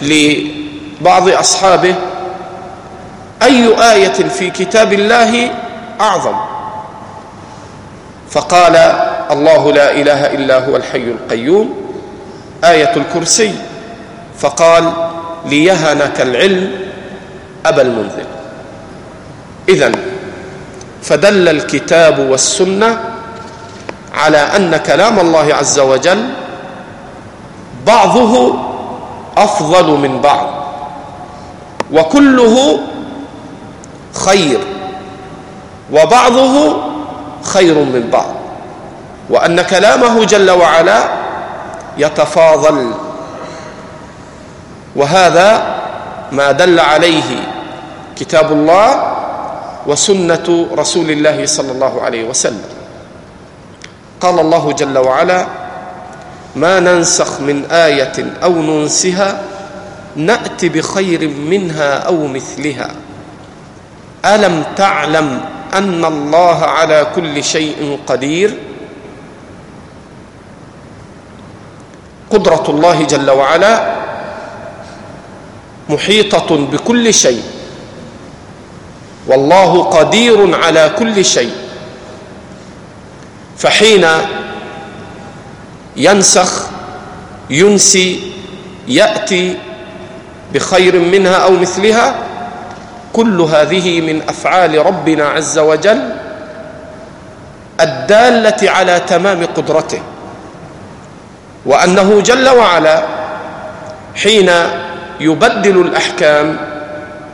لبعض 0.03 1.29
أصحابه 1.29 1.95
أي 3.43 3.93
آية 3.93 4.29
في 4.29 4.51
كتاب 4.51 4.93
الله 4.93 5.51
أعظم؟ 6.01 6.35
فقال 8.31 8.77
الله 9.31 9.73
لا 9.73 9.91
إله 9.93 10.27
إلا 10.27 10.67
هو 10.67 10.77
الحي 10.77 10.99
القيوم 10.99 11.75
آية 12.65 12.97
الكرسي. 12.97 13.55
فقال 14.39 14.93
ليهنك 15.47 16.21
العلم 16.21 16.71
أبا 17.67 17.83
المنذر. 17.83 18.27
إذن 19.69 19.93
فدل 21.03 21.49
الكتاب 21.49 22.19
والسنة 22.19 23.01
على 24.15 24.39
أن 24.39 24.77
كلام 24.77 25.21
الله 25.21 25.55
عز 25.55 25.79
وجل 25.79 26.29
بعضه 27.87 28.55
أفضل 29.37 29.91
من 29.91 30.21
بعض 30.21 30.65
وكله 31.93 32.79
خير 34.15 34.61
وبعضه 35.93 36.77
خير 37.43 37.75
من 37.75 38.11
بعض 38.13 38.35
وأن 39.31 39.63
كلامه 39.63 40.25
جل 40.25 40.51
وعلا 40.51 41.09
يتفاضل. 41.99 42.93
وهذا 44.97 45.75
ما 46.33 46.53
دل 46.53 46.81
عليه 46.81 47.49
كتاب 48.17 48.53
الله 48.53 49.15
وسنة 49.87 50.67
رسول 50.79 51.11
الله 51.11 51.47
صلى 51.47 51.73
الله 51.73 52.03
عليه 52.03 52.25
وسلم. 52.25 52.63
قال 54.21 54.41
الله 54.41 54.73
جل 54.73 54.99
وعلا 54.99 55.47
ما 56.57 56.81
ننسخ 56.81 57.41
من 57.41 57.65
آية 57.71 58.39
أو 58.43 58.53
ننسها 58.53 59.43
نأتي 60.17 60.69
بخير 60.69 61.29
منها 61.29 61.99
أو 61.99 62.27
مثلها. 62.27 62.91
ألم 64.25 64.65
تعلم 64.77 65.41
أن 65.75 66.05
الله 66.05 66.59
على 66.65 67.07
كل 67.15 67.45
شيء 67.45 67.99
قدير؟ 68.07 68.59
قدرة 72.31 72.65
الله 72.69 73.03
جل 73.05 73.31
وعلا 73.31 73.95
محيطة 75.89 76.57
بكل 76.57 77.15
شيء. 77.15 77.43
والله 79.27 79.83
قدير 79.83 80.65
على 80.65 80.91
كل 80.99 81.25
شيء. 81.25 81.55
فحين 83.59 84.07
ينسخ 85.97 86.67
ينسي 87.51 88.33
يأتي 88.89 89.59
بخير 90.55 90.99
منها 90.99 91.35
أو 91.35 91.53
مثلها 91.53 92.15
كل 93.15 93.41
هذه 93.41 94.01
من 94.01 94.23
أفعال 94.29 94.87
ربنا 94.87 95.25
عز 95.29 95.59
وجل 95.59 96.11
الدالة 97.81 98.71
على 98.71 99.01
تمام 99.01 99.47
قدرته 99.57 100.01
وأنه 101.67 102.21
جل 102.21 102.49
وعلا 102.49 103.03
حين 104.15 104.51
يبدل 105.21 105.81
الأحكام 105.81 106.57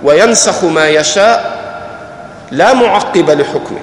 وينسخ 0.04 0.64
ما 0.64 0.88
يشاء 0.88 1.60
لا 2.50 2.72
معقب 2.72 3.30
لحكمه 3.30 3.82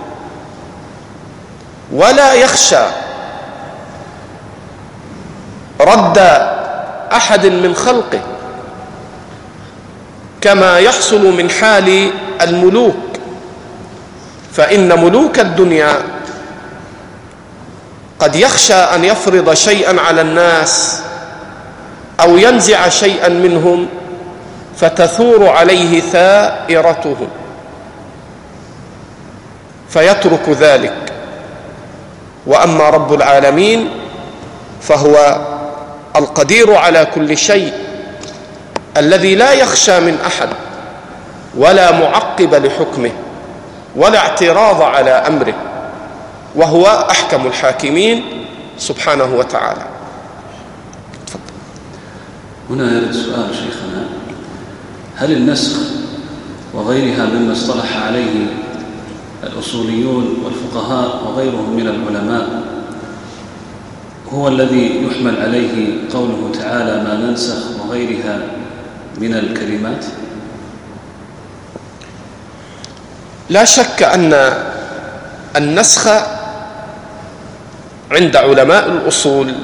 ولا 1.91 2.33
يخشى 2.33 2.83
رد 5.81 6.17
أحد 7.13 7.45
من 7.45 7.75
خلقه 7.75 8.19
كما 10.47 10.79
يحصل 10.79 11.25
من 11.37 11.49
حال 11.49 12.11
الملوك. 12.41 12.95
فإن 14.53 15.03
ملوك 15.03 15.39
الدنيا 15.39 15.93
قد 18.19 18.35
يخشى 18.35 18.73
أن 18.73 19.03
يفرض 19.05 19.53
شيئا 19.53 20.01
على 20.01 20.21
الناس 20.21 21.01
أو 22.19 22.37
ينزع 22.37 22.89
شيئا 22.89 23.29
منهم 23.29 23.87
فتثور 24.77 25.49
عليه 25.49 25.99
ثائرتهم. 26.01 27.27
فيترك 29.89 30.49
ذلك. 30.49 31.13
وأما 32.45 32.89
رب 32.89 33.13
العالمين 33.13 33.89
فهو 34.81 35.41
القدير 36.15 36.75
على 36.75 37.05
كل 37.15 37.37
شيء. 37.37 37.86
الذي 38.97 39.35
لا 39.35 39.53
يخشى 39.53 39.99
من 39.99 40.17
أحد 40.25 40.49
ولا 41.57 41.91
معقب 41.99 42.55
لحكمه 42.55 43.11
ولا 43.95 44.19
اعتراض 44.19 44.81
على 44.81 45.11
أمره 45.11 45.53
وهو 46.55 46.85
أحكم 46.85 47.47
الحاكمين 47.47 48.23
سبحانه 48.77 49.35
وتعالى. 49.35 49.85
هنا 52.69 52.91
يرد 52.97 53.11
سؤال 53.11 53.55
شيخنا. 53.55 54.05
هل 55.15 55.31
النسخ 55.31 55.77
وغيرها 56.73 57.25
مما 57.25 57.53
اصطلح 57.53 57.97
عليه 58.05 58.45
الأصوليون 59.43 60.43
والفقهاء 60.45 61.23
وغيرهم 61.25 61.75
من 61.75 61.87
العلماء 61.87 62.61
هو 64.33 64.47
الذي 64.47 65.05
يحمل 65.05 65.41
عليه 65.41 65.99
قوله 66.13 66.51
تعالى 66.59 67.03
ما 67.03 67.15
ننسخ 67.15 67.57
وغيرها 67.81 68.39
من 69.17 69.33
الكلمات؟ 69.33 70.05
لا 73.49 73.65
شك 73.65 74.03
أن 74.03 74.53
النسخ 75.55 76.07
عند 78.11 78.35
علماء 78.35 78.87
الأصول 78.89 79.55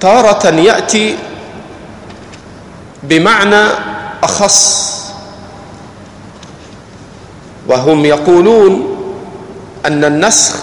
تارة 0.00 0.46
يأتي 0.46 1.18
بمعنى 3.02 3.64
أخص 4.22 4.96
وهم 7.68 8.04
يقولون 8.04 8.96
أن 9.86 10.04
النسخ 10.04 10.56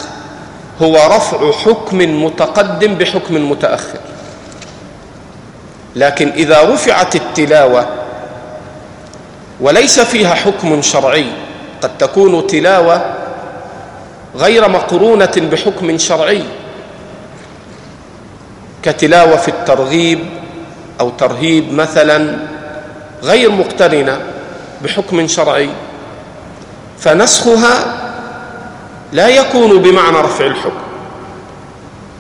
هو 0.82 0.96
رفع 0.96 1.52
حكم 1.52 2.24
متقدم 2.26 2.94
بحكم 2.96 3.52
متأخر. 3.52 4.13
لكن 5.96 6.30
إذا 6.30 6.62
رفعت 6.62 7.16
التلاوة 7.16 7.88
وليس 9.62 10.00
فيها 10.00 10.34
حكم 10.34 10.82
شرعي 10.82 11.26
قد 11.82 11.98
تكون 11.98 12.48
تلاوة 12.48 13.16
غير 14.36 14.70
مقرونة 14.70 15.32
بحكم 15.52 15.98
شرعي 15.98 16.44
كتلاوة 18.84 19.36
في 19.36 19.48
الترغيب 19.48 20.20
أو 21.00 21.10
ترهيب 21.10 21.74
مثلا 21.74 22.38
غير 23.24 23.52
مقترنة 23.52 24.20
بحكم 24.82 25.28
شرعي 25.28 25.70
فنسخها 27.00 28.00
لا 29.12 29.28
يكون 29.28 29.82
بمعنى 29.82 30.18
رفع 30.18 30.46
الحكم. 30.46 30.84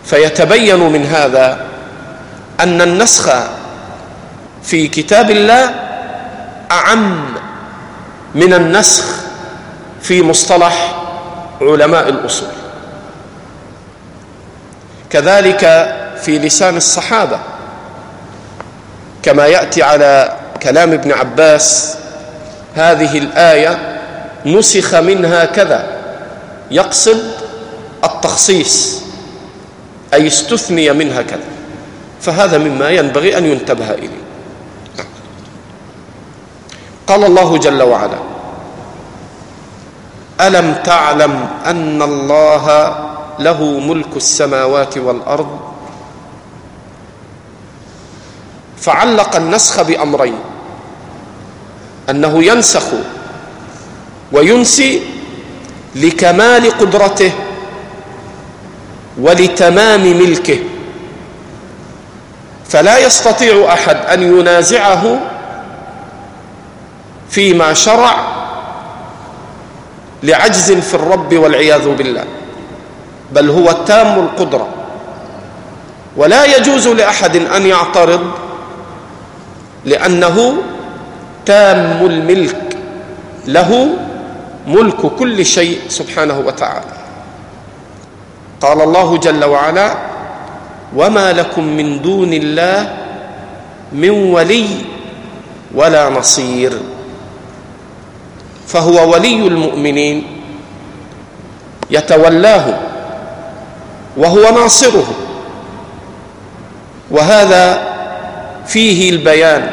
فيتبين 0.05 0.79
من 0.79 1.05
هذا 1.05 1.65
أن 2.59 2.81
النسخ 2.81 3.29
في 4.63 4.87
كتاب 4.87 5.31
الله 5.31 5.75
أعم 6.71 7.25
من 8.35 8.53
النسخ 8.53 9.05
في 10.01 10.21
مصطلح 10.21 10.95
علماء 11.61 12.09
الأصول. 12.09 12.49
كذلك 15.09 15.59
في 16.21 16.39
لسان 16.39 16.77
الصحابة 16.77 17.39
كما 19.23 19.45
يأتي 19.47 19.83
على 19.83 20.37
كلام 20.63 20.93
ابن 20.93 21.11
عباس 21.11 21.95
هذه 22.75 23.17
الآية 23.17 23.99
نسخ 24.45 24.95
منها 24.95 25.45
كذا 25.45 25.87
يقصد 26.71 27.31
التخصيص 28.03 29.01
أي 30.13 30.27
استثني 30.27 30.91
منها 30.93 31.21
كذا 31.21 31.39
فهذا 32.21 32.57
مما 32.57 32.89
ينبغي 32.89 33.37
أن 33.37 33.45
ينتبه 33.45 33.91
إليه. 33.91 34.22
قال 37.07 37.23
الله 37.23 37.57
جل 37.57 37.81
وعلا 37.83 38.17
ألم 40.41 40.75
تعلم 40.83 41.47
أن 41.65 42.01
الله 42.01 42.95
له 43.39 43.63
ملك 43.79 44.15
السماوات 44.15 44.97
والأرض؟ 44.97 45.59
فعلق 48.77 49.35
النسخ 49.35 49.81
بأمرين 49.81 50.35
أنه 52.09 52.43
ينسخ 52.43 52.83
وينسي 54.31 55.01
لكمال 55.95 56.71
قدرته 56.77 57.31
ولتمام 59.17 60.01
ملكه 60.17 60.59
فلا 62.69 62.97
يستطيع 62.97 63.73
أحد 63.73 63.95
أن 63.95 64.39
ينازعه 64.39 65.19
فيما 67.33 67.73
شرع 67.73 68.15
لعجز 70.23 70.71
في 70.71 70.93
الرب 70.93 71.33
والعياذ 71.33 71.89
بالله. 71.89 72.25
بل 73.33 73.49
هو 73.49 73.71
تام 73.71 74.19
القدرة. 74.19 74.67
ولا 76.17 76.45
يجوز 76.45 76.87
لأحد 76.87 77.35
أن 77.35 77.65
يعترض 77.65 78.31
لأنه 79.85 80.57
تام 81.45 82.05
الملك. 82.05 82.77
له 83.47 83.89
ملك 84.67 85.01
كل 85.19 85.45
شيء 85.45 85.79
سبحانه 85.89 86.39
وتعالى. 86.39 86.93
قال 88.61 88.81
الله 88.81 89.17
جل 89.17 89.43
وعلا 89.45 89.97
وما 90.95 91.33
لكم 91.33 91.63
من 91.63 92.01
دون 92.01 92.33
الله 92.33 92.97
من 93.93 94.09
ولي 94.09 94.67
ولا 95.75 96.09
نصير. 96.09 96.92
فهو 98.67 99.11
ولي 99.13 99.47
المؤمنين 99.47 100.23
يتولاه 101.91 102.79
وهو 104.17 104.41
ناصره. 104.59 105.07
وهذا 107.11 107.93
فيه 108.67 109.09
البيان 109.09 109.69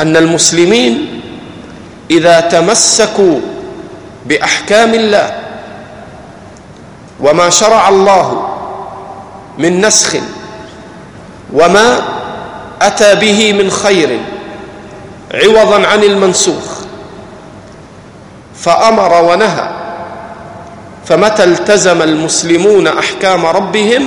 أن 0.00 0.16
المسلمين 0.16 1.20
إذا 2.10 2.40
تمسكوا 2.40 3.40
بأحكام 4.26 4.94
الله 4.94 5.32
وما 7.20 7.50
شرع 7.50 7.88
الله 7.88 8.48
من 9.58 9.80
نسخ 9.86 10.16
وما 11.52 12.02
أتى 12.82 13.14
به 13.14 13.52
من 13.52 13.70
خير 13.70 14.20
عوضا 15.34 15.86
عن 15.86 16.02
المنسوخ 16.04 16.75
فأمر 18.58 19.24
ونهى. 19.24 19.68
فمتى 21.06 21.44
التزم 21.44 22.02
المسلمون 22.02 22.86
أحكام 22.86 23.46
ربهم 23.46 24.02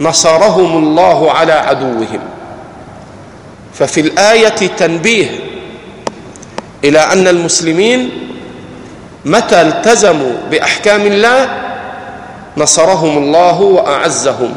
نصرهم 0.00 0.76
الله 0.76 1.32
على 1.32 1.52
عدوهم. 1.52 2.20
ففي 3.74 4.00
الآية 4.00 4.48
تنبيه 4.76 5.40
إلى 6.84 6.98
أن 6.98 7.28
المسلمين 7.28 8.10
متى 9.24 9.62
التزموا 9.62 10.32
بأحكام 10.50 11.00
الله 11.00 11.48
نصرهم 12.56 13.18
الله 13.18 13.60
وأعزهم. 13.60 14.54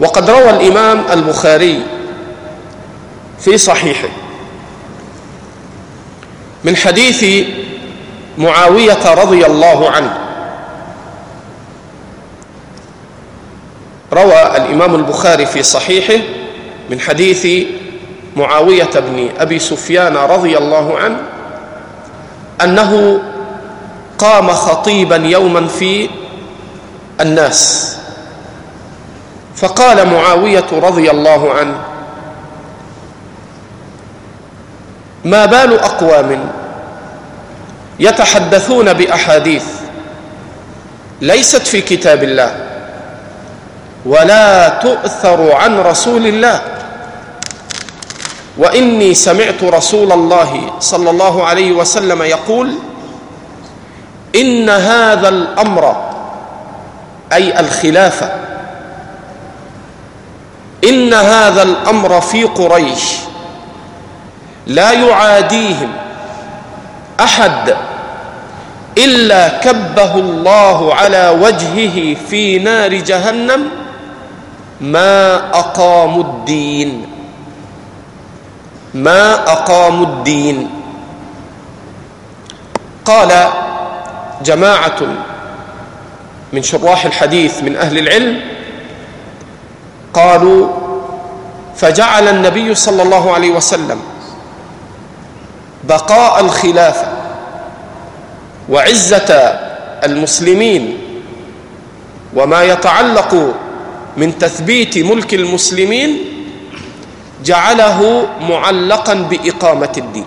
وقد 0.00 0.30
روى 0.30 0.50
الإمام 0.50 1.04
البخاري 1.12 1.82
في 3.40 3.58
صحيحه 3.58 4.08
من 6.68 6.76
حديث 6.76 7.46
معاوية 8.38 9.14
رضي 9.14 9.46
الله 9.46 9.90
عنه. 9.90 10.18
روى 14.12 14.56
الإمام 14.56 14.94
البخاري 14.94 15.46
في 15.46 15.62
صحيحه 15.62 16.24
من 16.90 17.00
حديث 17.00 17.66
معاوية 18.36 18.90
بن 18.94 19.28
أبي 19.38 19.58
سفيان 19.58 20.16
رضي 20.16 20.58
الله 20.58 20.98
عنه 20.98 21.20
أنه 22.64 23.22
قام 24.18 24.48
خطيبا 24.48 25.16
يوما 25.16 25.66
في 25.66 26.10
الناس. 27.20 27.96
فقال 29.56 30.08
معاوية 30.08 30.66
رضي 30.72 31.10
الله 31.10 31.52
عنه 31.52 31.76
ما 35.28 35.46
بال 35.46 35.78
أقوام 35.80 36.50
يتحدثون 38.00 38.92
بأحاديث 38.92 39.64
ليست 41.20 41.66
في 41.66 41.80
كتاب 41.80 42.22
الله 42.22 42.54
ولا 44.06 44.68
تؤثر 44.68 45.52
عن 45.52 45.78
رسول 45.78 46.26
الله 46.26 46.60
وإني 48.58 49.14
سمعت 49.14 49.62
رسول 49.62 50.12
الله 50.12 50.70
صلى 50.80 51.10
الله 51.10 51.44
عليه 51.46 51.72
وسلم 51.72 52.22
يقول 52.22 52.74
إن 54.34 54.68
هذا 54.70 55.28
الأمر 55.28 55.96
أي 57.32 57.60
الخلافة 57.60 58.30
إن 60.84 61.14
هذا 61.14 61.62
الأمر 61.62 62.20
في 62.20 62.44
قريش 62.44 63.27
لا 64.68 64.92
يعاديهم 64.92 65.92
أحد 67.20 67.74
إلا 68.98 69.48
كبه 69.48 70.14
الله 70.14 70.94
على 70.94 71.28
وجهه 71.40 72.14
في 72.30 72.58
نار 72.58 72.94
جهنم 72.94 73.68
ما 74.80 75.36
أقاموا 75.58 76.22
الدين 76.24 77.06
ما 78.94 79.34
أقاموا 79.52 80.06
الدين 80.06 80.70
قال 83.04 83.50
جماعة 84.44 84.96
من 86.52 86.62
شراح 86.62 87.04
الحديث 87.04 87.62
من 87.62 87.76
أهل 87.76 87.98
العلم 87.98 88.40
قالوا 90.14 90.68
فجعل 91.76 92.28
النبي 92.28 92.74
صلى 92.74 93.02
الله 93.02 93.34
عليه 93.34 93.50
وسلم 93.50 94.00
بقاء 95.84 96.40
الخلافة 96.40 97.06
وعزة 98.68 99.34
المسلمين 100.04 100.98
وما 102.34 102.62
يتعلق 102.62 103.54
من 104.16 104.38
تثبيت 104.38 104.98
ملك 104.98 105.34
المسلمين 105.34 106.18
جعله 107.44 108.26
معلقا 108.40 109.14
بإقامة 109.14 109.92
الدين. 109.96 110.26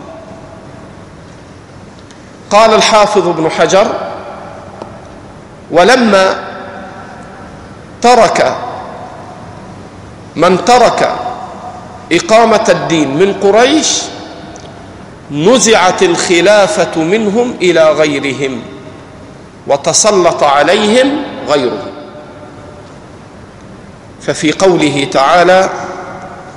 قال 2.52 2.74
الحافظ 2.74 3.28
ابن 3.28 3.49
حجر 3.49 3.88
ولما 5.72 6.36
ترك 8.02 8.56
من 10.36 10.66
ترك 10.66 11.16
إقامة 12.12 12.66
الدين 12.70 13.18
من 13.18 13.34
قريش 13.34 14.02
نزعت 15.32 16.03
الخلافة 16.03 17.01
منهم 17.03 17.53
إلى 17.61 17.91
غيرهم 17.91 18.61
وتسلط 19.67 20.43
عليهم 20.43 21.07
غيرهم. 21.49 21.91
ففي 24.21 24.51
قوله 24.51 25.07
تعالى 25.11 25.69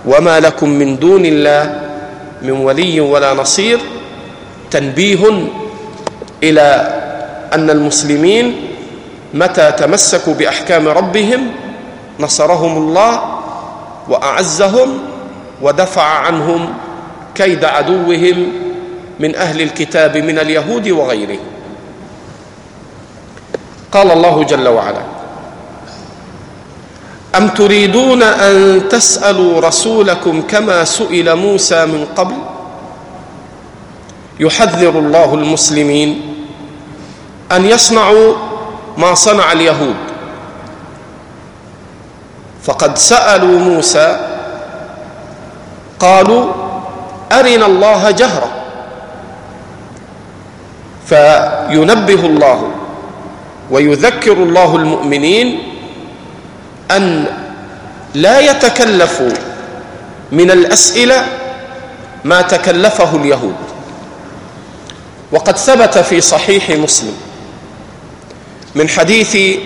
وما 0.06 0.40
لكم 0.40 0.68
من 0.68 0.98
دون 0.98 1.26
الله 1.26 1.80
من 2.42 2.50
ولي 2.50 3.00
ولا 3.00 3.34
نصير 3.34 3.80
تنبيه 4.70 5.48
إلى 6.42 6.68
أن 7.52 7.70
المسلمين 7.70 8.56
متى 9.34 9.72
تمسكوا 9.72 10.34
بأحكام 10.34 10.88
ربهم 10.88 11.50
نصرهم 12.20 12.76
الله 12.76 13.22
وأعزهم 14.08 14.98
ودفع 15.62 16.02
عنهم 16.02 16.74
كيد 17.34 17.64
عدوهم 17.64 18.52
من 19.20 19.36
أهل 19.36 19.60
الكتاب 19.60 20.16
من 20.16 20.38
اليهود 20.38 20.88
وغيرهم 20.88 21.46
قال 23.92 24.10
الله 24.10 24.44
جل 24.44 24.68
وعلا 24.68 25.02
أم 27.36 27.48
تريدون 27.48 28.22
أن 28.22 28.82
تسألوا 28.88 29.60
رسولكم 29.60 30.42
كما 30.42 30.84
سئل 30.84 31.34
موسى 31.36 31.86
من 31.86 32.06
قبل؟ 32.16 32.34
يحذر 34.40 34.98
الله 34.98 35.34
المسلمين 35.34 36.34
أن 37.52 37.64
يصنعوا 37.64 38.34
ما 38.98 39.14
صنع 39.14 39.52
اليهود. 39.52 39.96
فقد 42.62 42.98
سألوا 42.98 43.58
موسى 43.58 44.20
قالوا 45.98 46.52
أرنا 47.32 47.66
الله 47.66 48.10
جهرة. 48.10 48.63
فينبه 51.06 52.26
الله 52.26 52.70
ويذكر 53.70 54.32
الله 54.32 54.76
المؤمنين 54.76 55.58
أن 56.90 57.26
لا 58.14 58.40
يتكلفوا 58.40 59.30
من 60.32 60.50
الأسئلة 60.50 61.26
ما 62.24 62.42
تكلفه 62.42 63.16
اليهود. 63.16 63.54
وقد 65.32 65.56
ثبت 65.56 65.98
في 65.98 66.20
صحيح 66.20 66.70
مسلم 66.70 67.14
من 68.74 68.88
حديث 68.88 69.58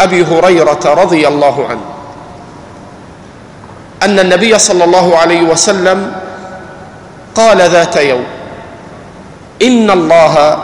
أبي 0.00 0.24
هريرة 0.24 0.80
رضي 0.84 1.28
الله 1.28 1.66
عنه 1.68 1.80
أن 4.02 4.18
النبي 4.18 4.58
صلى 4.58 4.84
الله 4.84 5.16
عليه 5.18 5.42
وسلم 5.42 6.12
قال 7.34 7.58
ذات 7.58 7.96
يوم 7.96 8.24
إن 9.62 9.90
الله 9.90 10.58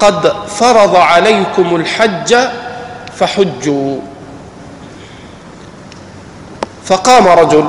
قد 0.00 0.32
فرض 0.48 0.96
عليكم 0.96 1.76
الحج 1.76 2.36
فحجوا. 3.16 4.00
فقام 6.84 7.28
رجل 7.28 7.68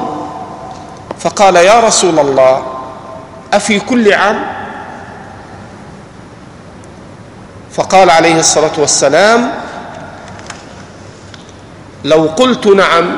فقال 1.19 1.55
يا 1.55 1.79
رسول 1.79 2.19
الله 2.19 2.63
أفي 3.53 3.79
كل 3.79 4.13
عام؟ 4.13 4.39
فقال 7.71 8.09
عليه 8.09 8.39
الصلاة 8.39 8.71
والسلام 8.77 9.51
لو 12.03 12.29
قلت 12.37 12.67
نعم 12.67 13.17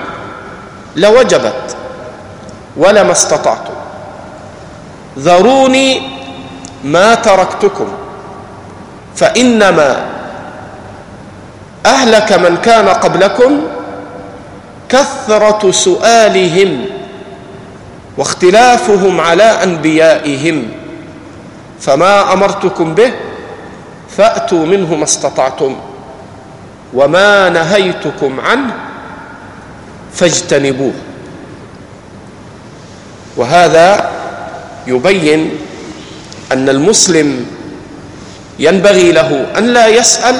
لوجبت 0.96 1.76
ولما 2.78 3.12
استطعت. 3.12 3.68
ذروني 5.20 6.21
ما 6.84 7.16
تركتكم 7.16 7.88
فإنما 9.16 10.06
أهلك 11.86 12.34
من 12.34 12.58
كان 12.58 12.88
قبلكم 12.90 13.62
كثرة 14.90 15.72
سؤالهم 15.72 16.86
واختلافهم 18.18 19.22
على 19.22 19.44
أنبيائهم 19.44 20.68
فما 21.80 22.34
أمرتكم 22.34 22.96
به 22.96 23.14
فأتوا 24.18 24.66
منه 24.66 24.96
ما 24.96 25.04
استطعتم 25.04 25.76
وما 26.94 27.50
نهيتكم 27.50 28.40
عنه 28.40 28.74
فاجتنبوه. 30.14 30.94
وهذا 33.38 34.10
يبين 34.88 35.52
أن 36.52 36.70
المسلم 36.70 37.46
ينبغي 38.60 39.12
له 39.12 39.48
أن 39.58 39.64
لا 39.66 39.88
يسأل 39.88 40.36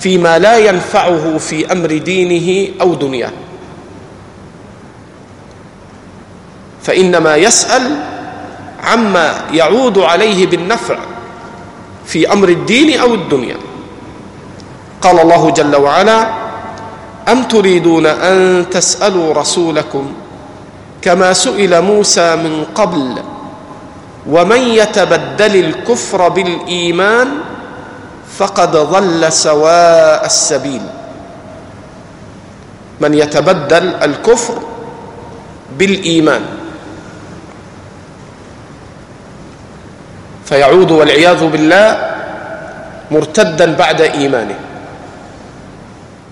فيما 0.00 0.38
لا 0.38 0.58
ينفعه 0.58 1.38
في 1.38 1.72
أمر 1.72 1.98
دينه 1.98 2.74
أو 2.80 2.94
دنياه. 2.94 3.32
فإنما 6.82 7.36
يسأل 7.36 7.96
عما 8.84 9.44
يعود 9.52 9.98
عليه 9.98 10.46
بالنفع 10.46 10.98
في 12.06 12.32
أمر 12.32 12.48
الدين 12.48 13.00
أو 13.00 13.14
الدنيا. 13.14 13.56
قال 15.02 15.20
الله 15.20 15.50
جل 15.50 15.76
وعلا 15.76 16.28
أم 17.28 17.42
تريدون 17.42 18.06
أن 18.06 18.66
تسألوا 18.70 19.34
رسولكم 19.34 20.12
كما 21.02 21.32
سئل 21.32 21.80
موسى 21.82 22.36
من 22.36 22.64
قبل 22.74 23.22
ومن 24.26 24.60
يتبدل 24.60 25.54
الكفر 25.56 26.28
بالإيمان 26.28 27.28
فقد 28.38 28.72
ضل 28.76 29.32
سواء 29.32 30.26
السبيل. 30.26 30.82
من 33.00 33.14
يتبدل 33.14 33.94
الكفر 34.02 34.58
بالإيمان 35.78 36.42
فيعود 40.44 40.90
والعياذ 40.90 41.40
بالله 41.46 41.86
مرتدا 43.10 43.72
بعد 43.74 44.00
إيمانه 44.00 44.58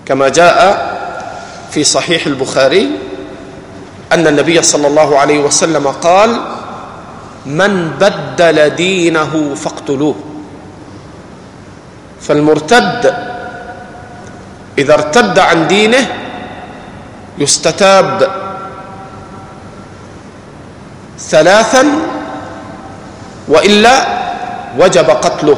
كما 0.05 0.29
جاء 0.29 0.57
في 1.71 1.83
صحيح 1.83 2.25
البخاري 2.25 2.89
أن 4.11 4.27
النبي 4.27 4.61
صلى 4.61 4.87
الله 4.87 5.19
عليه 5.19 5.39
وسلم 5.39 5.87
قال 5.87 6.41
من 7.45 7.91
بدل 7.99 8.69
دينه 8.75 9.55
فاقتلوه. 9.55 10.15
فالمرتد 12.21 13.13
إذا 14.77 14.93
ارتد 14.93 15.39
عن 15.39 15.67
دينه 15.67 16.07
يستتاب 17.37 18.31
ثلاثا 21.19 21.85
وإلا 23.47 23.95
وجب 24.77 25.09
قتله. 25.09 25.57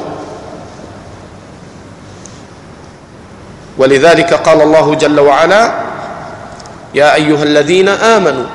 ولذلك 3.78 4.34
قال 4.34 4.62
الله 4.62 4.96
جل 4.96 5.20
وعلا 5.20 5.74
يا 6.94 7.16
أيها 7.16 7.44
الذين 7.44 7.90
آمنوا 7.90 8.46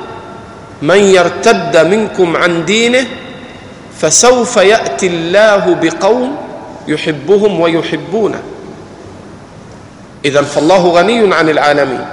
من 0.81 0.97
يرتد 0.97 1.77
منكم 1.77 2.37
عن 2.37 2.65
دينه 2.65 3.05
فسوف 3.99 4.57
يأتي 4.57 5.07
الله 5.07 5.75
بقوم 5.81 6.37
يحبهم 6.87 7.59
ويحبونه. 7.59 8.41
اذا 10.25 10.41
فالله 10.41 10.87
غني 10.87 11.35
عن 11.35 11.49
العالمين. 11.49 12.05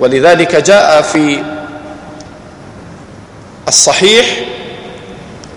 ولذلك 0.00 0.56
جاء 0.56 1.02
في 1.02 1.42
الصحيح 3.68 4.26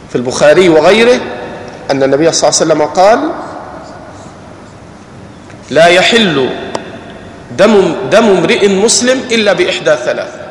في 0.10 0.16
البخاري 0.16 0.70
وغيره 0.70 1.20
أن 1.92 2.04
النبي 2.04 2.32
صلى 2.32 2.50
الله 2.50 2.62
عليه 2.62 2.66
وسلم 2.66 2.82
قال 2.82 3.20
لا 5.70 5.88
يحل 5.88 6.50
دم 7.58 7.96
دم 8.12 8.26
امرئ 8.26 8.68
مسلم 8.68 9.22
إلا 9.32 9.54
بإحدى 9.54 9.96
ثلاث. 10.06 10.47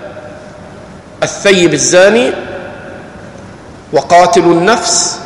الثيب 1.22 1.74
الزاني 1.74 2.32
وقاتل 3.92 4.40
النفس 4.40 5.20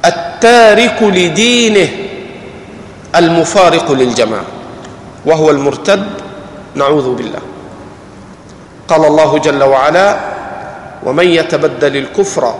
والتارك 0.00 1.02
لدينه 1.02 1.88
المفارق 3.16 3.92
للجماعة 3.92 4.44
وهو 5.26 5.50
المرتد 5.50 6.06
نعوذ 6.74 7.14
بالله. 7.14 7.40
قال 8.88 9.04
الله 9.04 9.38
جل 9.38 9.62
وعلا 9.62 10.16
ومن 11.02 11.26
يتبدل 11.26 11.96
الكفر 11.96 12.54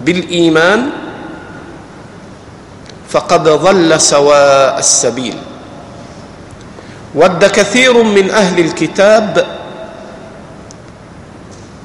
بالإيمان 0.00 0.90
فقد 3.08 3.48
ضل 3.48 4.00
سواء 4.00 4.78
السبيل. 4.78 5.36
ود 7.14 7.44
كثير 7.44 8.02
من 8.02 8.30
أهل 8.30 8.60
الكتاب 8.60 9.46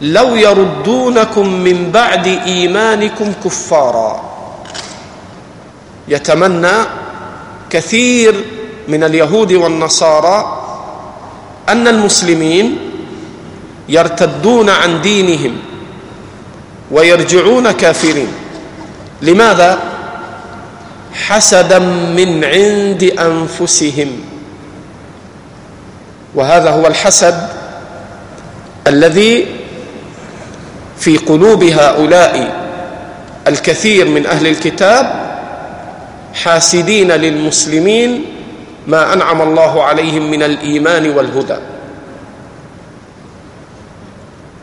لو 0.01 0.35
يردونكم 0.35 1.47
من 1.53 1.91
بعد 1.91 2.27
إيمانكم 2.27 3.33
كفارا. 3.45 4.23
يتمنى 6.07 6.77
كثير 7.69 8.45
من 8.87 9.03
اليهود 9.03 9.53
والنصارى 9.53 10.65
أن 11.69 11.87
المسلمين 11.87 12.77
يرتدون 13.89 14.69
عن 14.69 15.01
دينهم 15.01 15.57
ويرجعون 16.91 17.71
كافرين. 17.71 18.27
لماذا؟ 19.21 19.79
حسدا 21.13 21.79
من 22.15 22.43
عند 22.43 23.03
أنفسهم. 23.03 24.38
وهذا 26.35 26.69
هو 26.69 26.87
الحسد 26.87 27.47
الذي 28.87 29.55
في 30.97 31.17
قلوب 31.17 31.63
هؤلاء 31.63 32.59
الكثير 33.47 34.07
من 34.07 34.25
أهل 34.25 34.47
الكتاب 34.47 35.29
حاسدين 36.33 37.11
للمسلمين 37.11 38.25
ما 38.87 39.13
أنعم 39.13 39.41
الله 39.41 39.83
عليهم 39.83 40.31
من 40.31 40.43
الإيمان 40.43 41.09
والهدى. 41.09 41.57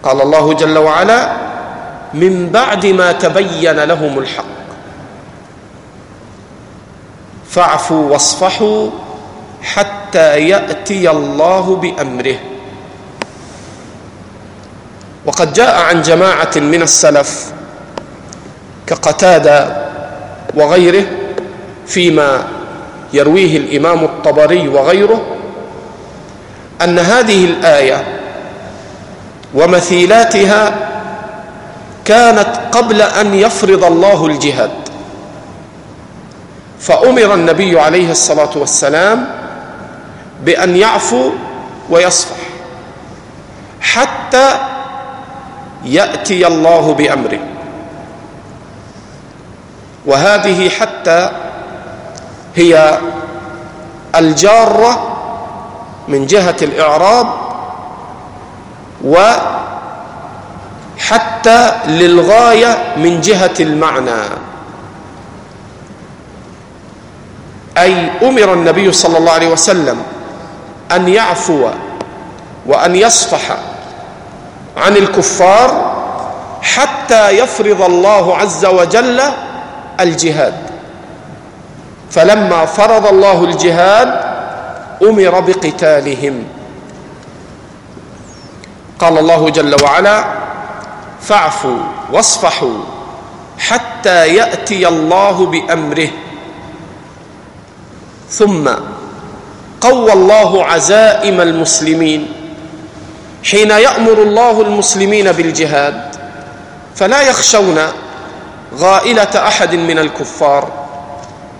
قال 0.02 0.22
الله 0.22 0.52
جل 0.52 0.78
وعلا 0.78 1.36
من 2.14 2.48
بعد 2.48 2.86
ما 2.86 3.12
تبين 3.12 3.80
لهم 3.80 4.18
الحق 4.18 4.44
فاعفوا 7.50 8.12
واصفحوا 8.12 8.90
حتى 9.66 10.48
يأتي 10.48 11.10
الله 11.10 11.76
بأمره. 11.76 12.38
وقد 15.26 15.52
جاء 15.52 15.74
عن 15.80 16.02
جماعة 16.02 16.50
من 16.56 16.82
السلف 16.82 17.52
كقتادة 18.86 19.86
وغيره 20.54 21.04
فيما 21.86 22.44
يرويه 23.12 23.56
الإمام 23.56 24.04
الطبري 24.04 24.68
وغيره 24.68 25.26
أن 26.82 26.98
هذه 26.98 27.44
الآية 27.44 28.20
ومثيلاتها 29.54 30.74
كانت 32.04 32.48
قبل 32.72 33.02
أن 33.02 33.34
يفرض 33.34 33.84
الله 33.84 34.26
الجهاد. 34.26 34.70
فأمر 36.80 37.34
النبي 37.34 37.80
عليه 37.80 38.10
الصلاة 38.10 38.50
والسلام 38.56 39.26
بأن 40.44 40.76
يعفو 40.76 41.30
ويصفح. 41.90 42.36
حتى 43.80 44.50
يأتي 45.84 46.46
الله 46.46 46.94
بأمره. 46.94 47.38
وهذه 50.06 50.68
حتى 50.68 51.30
هي 52.56 52.98
الجارة 54.14 55.16
من 56.08 56.26
جهة 56.26 56.56
الإعراب 56.62 57.26
وحتى 59.04 59.40
للغاية 61.86 62.78
من 62.96 63.20
جهة 63.20 63.54
المعنى. 63.60 64.22
أي 67.78 68.10
أمر 68.22 68.52
النبي 68.52 68.92
صلى 68.92 69.18
الله 69.18 69.32
عليه 69.32 69.48
وسلم 69.48 70.02
أن 70.92 71.08
يعفو 71.08 71.68
وأن 72.66 72.96
يصفح 72.96 73.56
عن 74.76 74.96
الكفار 74.96 75.96
حتى 76.62 77.30
يفرض 77.30 77.82
الله 77.82 78.36
عز 78.36 78.64
وجل 78.64 79.20
الجهاد. 80.00 80.54
فلما 82.10 82.66
فرض 82.66 83.06
الله 83.06 83.44
الجهاد 83.44 84.08
أمر 85.02 85.40
بقتالهم. 85.40 86.44
قال 88.98 89.18
الله 89.18 89.50
جل 89.50 89.82
وعلا 89.84 90.24
فاعفوا 91.20 91.78
واصفحوا 92.12 92.78
حتى 93.58 94.34
يأتي 94.34 94.88
الله 94.88 95.46
بأمره. 95.46 96.08
ثم 98.30 98.68
قوى 99.86 100.12
الله 100.12 100.64
عزائم 100.64 101.40
المسلمين 101.40 102.28
حين 103.44 103.70
يأمر 103.70 104.22
الله 104.22 104.62
المسلمين 104.62 105.32
بالجهاد 105.32 106.16
فلا 106.94 107.20
يخشون 107.22 107.78
غائلة 108.74 109.32
أحد 109.36 109.74
من 109.74 109.98
الكفار. 109.98 110.86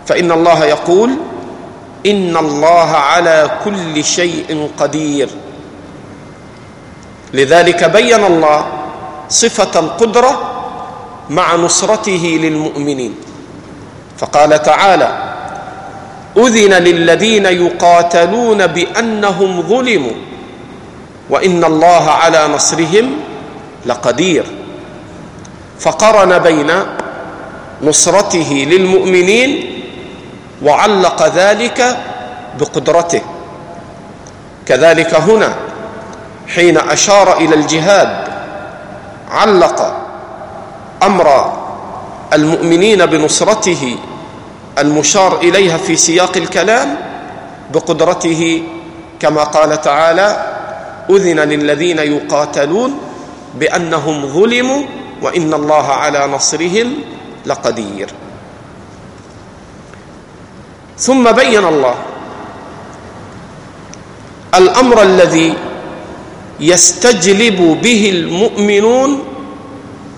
فإن 0.07 0.33
الله 0.33 0.64
يقول 0.64 1.11
إن 2.07 2.37
الله 2.37 2.91
على 2.91 3.51
كل 3.64 4.05
شيء 4.05 4.70
قدير. 4.79 5.29
لذلك 7.33 7.85
بين 7.85 8.24
الله 8.24 8.66
صفة 9.29 9.81
القدرة 9.81 10.33
مع 11.31 11.55
نصرته 11.57 12.39
للمؤمنين. 12.43 13.14
فقال 14.18 14.62
تعالى 14.62 15.36
أذن 16.37 16.72
للذين 16.74 17.47
يقاتلون 17.47 18.66
بأنهم 18.66 19.62
ظلموا. 19.62 20.16
وإن 21.30 21.64
الله 21.64 22.11
على 22.11 22.49
نصرهم 22.49 23.11
لقدير. 23.87 24.45
فقرن 25.78 26.39
بين 26.39 26.72
نصرته 27.82 28.66
للمؤمنين 28.70 29.80
وعلق 30.62 31.26
ذلك 31.26 31.97
بقدرته. 32.61 33.20
كذلك 34.66 35.14
هنا 35.14 35.55
حين 36.55 36.78
أشار 36.78 37.37
إلى 37.37 37.55
الجهاد 37.55 38.28
علق 39.30 39.78
أمر 41.03 41.53
المؤمنين 42.32 43.07
بنصرته 43.07 43.97
المشار 44.79 45.39
إليها 45.41 45.77
في 45.77 45.97
سياق 45.97 46.37
الكلام 46.37 46.97
بقدرته 47.74 48.62
كما 49.20 49.45
قال 49.45 49.81
تعالى 49.81 50.29
أذن 51.11 51.41
للذين 51.41 51.99
يقاتلون 51.99 52.99
بأنهم 53.55 54.27
ظلموا 54.27 54.83
وإن 55.22 55.55
الله 55.55 55.87
على 55.87 56.27
نصرهم 56.27 56.95
لقدير. 57.47 58.09
ثم 60.99 61.33
بين 61.33 61.64
الله 61.64 61.95
الأمر 64.55 65.03
الذي 65.03 65.55
يستجلب 66.61 67.79
به 67.83 68.11
المؤمنون 68.11 69.22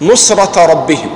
نصرة 0.02 0.66
ربهم. 0.66 1.10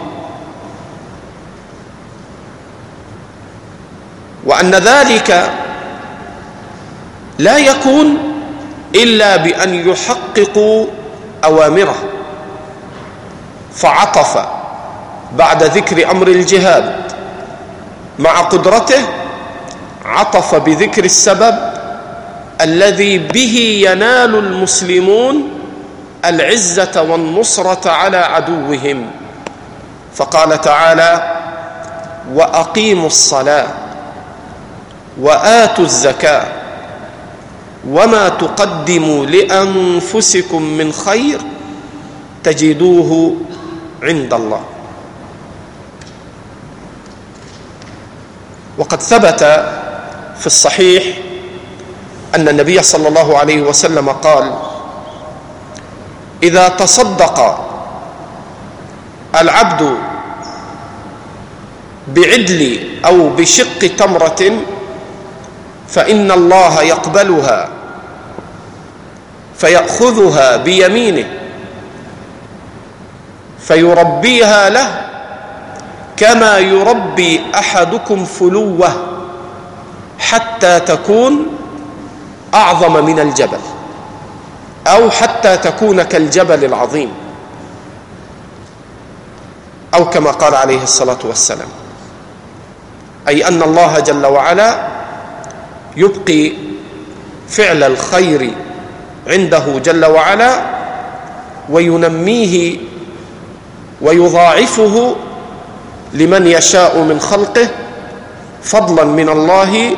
وأن 4.44 4.70
ذلك 4.70 5.50
لا 7.38 7.58
يكون 7.58 8.18
إلا 8.94 9.36
بأن 9.36 9.88
يحققوا 9.88 10.86
أوامره. 11.44 11.94
فعطف 13.74 14.46
بعد 15.36 15.62
ذكر 15.62 16.10
أمر 16.10 16.28
الجهاد 16.28 16.94
مع 18.18 18.40
قدرته 18.40 19.02
عطف 20.04 20.54
بذكر 20.54 21.04
السبب 21.04 21.58
الذي 22.60 23.18
به 23.18 23.82
ينال 23.88 24.34
المسلمون 24.38 25.50
العزة 26.24 27.02
والنصرة 27.02 27.90
على 27.90 28.16
عدوهم. 28.16 29.10
فقال 30.14 30.60
تعالى 30.60 31.36
وأقيموا 32.34 33.06
الصلاة. 33.06 33.66
وآتوا 35.20 35.84
الزكاة 35.84 36.46
وما 37.88 38.28
تقدموا 38.28 39.26
لأنفسكم 39.26 40.62
من 40.62 40.92
خير 40.92 41.40
تجدوه 42.44 43.36
عند 44.02 44.34
الله. 44.34 44.62
وقد 48.78 49.00
ثبت 49.02 49.40
في 50.38 50.46
الصحيح 50.46 51.04
أن 52.34 52.48
النبي 52.48 52.82
صلى 52.82 53.08
الله 53.08 53.38
عليه 53.38 53.60
وسلم 53.62 54.08
قال 54.08 54.54
إذا 56.42 56.68
تصدق 56.68 57.38
العبد 59.40 59.94
بعدل 62.08 62.60
أو 63.04 63.28
بشق 63.28 63.78
تمرة 63.96 64.42
فإن 65.92 66.30
الله 66.30 66.82
يقبلها 66.82 67.68
فيأخذها 69.56 70.56
بيمينه 70.56 71.28
فيربيها 73.60 74.70
له 74.70 75.04
كما 76.16 76.58
يربي 76.58 77.40
أحدكم 77.54 78.24
فلوة 78.24 78.88
حتى 80.18 80.80
تكون 80.80 81.46
أعظم 82.54 83.04
من 83.04 83.18
الجبل 83.20 83.58
أو 84.86 85.10
حتى 85.10 85.56
تكون 85.56 86.02
كالجبل 86.02 86.64
العظيم 86.64 87.12
أو 89.94 90.10
كما 90.10 90.30
قال 90.30 90.54
عليه 90.54 90.82
الصلاة 90.82 91.18
والسلام. 91.24 91.68
أي 93.28 93.48
أن 93.48 93.62
الله 93.62 94.00
جل 94.00 94.26
وعلا 94.26 94.86
يبقي 95.96 96.52
فعل 97.48 97.82
الخير 97.82 98.50
عنده 99.26 99.64
جل 99.84 100.04
وعلا 100.04 100.62
وينميه 101.70 102.76
ويضاعفه 104.00 105.16
لمن 106.12 106.46
يشاء 106.46 106.98
من 106.98 107.20
خلقه 107.20 107.68
فضلا 108.62 109.04
من 109.04 109.28
الله 109.28 109.96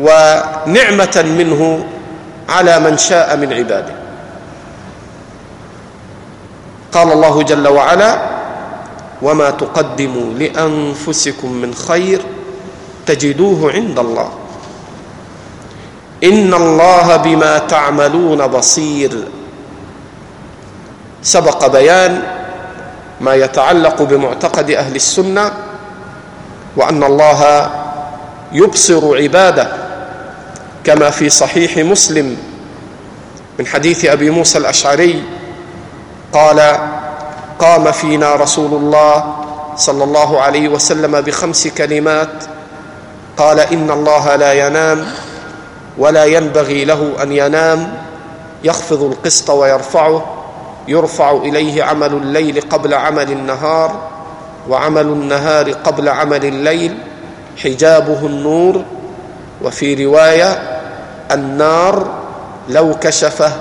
ونعمة 0.00 1.24
منه 1.38 1.84
على 2.48 2.80
من 2.80 2.98
شاء 2.98 3.36
من 3.36 3.52
عباده. 3.52 3.94
قال 6.92 7.12
الله 7.12 7.42
جل 7.42 7.68
وعلا 7.68 8.30
وما 9.22 9.50
تقدموا 9.50 10.34
لأنفسكم 10.34 11.52
من 11.52 11.74
خير 11.74 12.20
تجدوه 13.06 13.72
عند 13.72 13.98
الله. 13.98 14.39
ان 16.24 16.54
الله 16.54 17.16
بما 17.16 17.58
تعملون 17.58 18.46
بصير. 18.46 19.24
سبق 21.22 21.66
بيان 21.66 22.22
ما 23.20 23.34
يتعلق 23.34 24.02
بمعتقد 24.02 24.70
أهل 24.70 24.96
السنة 24.96 25.52
وأن 26.76 27.02
الله 27.04 27.70
يبصر 28.52 29.16
عباده 29.16 29.68
كما 30.84 31.10
في 31.10 31.30
صحيح 31.30 31.76
مسلم 31.78 32.36
من 33.58 33.66
حديث 33.66 34.04
أبي 34.04 34.30
موسى 34.30 34.58
الأشعري 34.58 35.22
قال 36.32 36.78
قام 37.58 37.92
فينا 37.92 38.34
رسول 38.34 38.72
الله 38.74 39.36
صلى 39.76 40.04
الله 40.04 40.40
عليه 40.40 40.68
وسلم 40.68 41.20
بخمس 41.20 41.68
كلمات 41.68 42.44
قال 43.36 43.60
ان 43.60 43.90
الله 43.90 44.36
لا 44.36 44.52
ينام 44.52 45.06
ولا 45.98 46.24
ينبغي 46.24 46.84
له 46.84 47.22
أن 47.22 47.32
ينام 47.32 47.92
يخفض 48.64 49.02
القسط 49.02 49.50
ويرفعه 49.50 50.24
يرفع 50.88 51.30
إليه 51.30 51.84
عمل 51.84 52.12
الليل 52.12 52.60
قبل 52.60 52.94
عمل 52.94 53.32
النهار 53.32 54.08
وعمل 54.68 55.06
النهار 55.06 55.72
قبل 55.72 56.08
عمل 56.08 56.44
الليل 56.44 56.98
حجابه 57.64 58.26
النور. 58.26 58.84
وفي 59.64 60.04
رواية 60.06 60.80
النار 61.32 62.06
لو 62.68 62.94
كشفه 63.00 63.52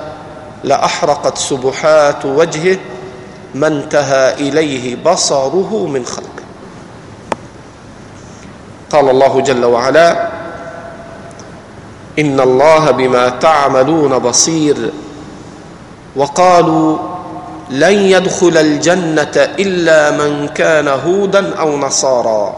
لأحرقت 0.63 1.38
سبحات 1.38 2.25
وجهه 2.25 2.77
ما 3.55 3.67
انتهى 3.67 4.34
إليه 4.34 5.03
بصره 5.03 5.88
من 5.88 6.05
خلقه. 6.05 6.43
قال 8.89 9.09
الله 9.09 9.41
جل 9.41 9.65
وعلا 9.65 10.39
إن 12.20 12.39
الله 12.39 12.91
بما 12.91 13.30
تعملون 13.30 14.20
بصير. 14.20 14.91
وقالوا 16.15 16.97
لن 17.70 17.93
يدخل 17.93 18.57
الجنة 18.57 19.36
إلا 19.36 20.11
من 20.11 20.47
كان 20.47 20.88
هودا 20.88 21.55
أو 21.59 21.78
نصارى 21.78 22.55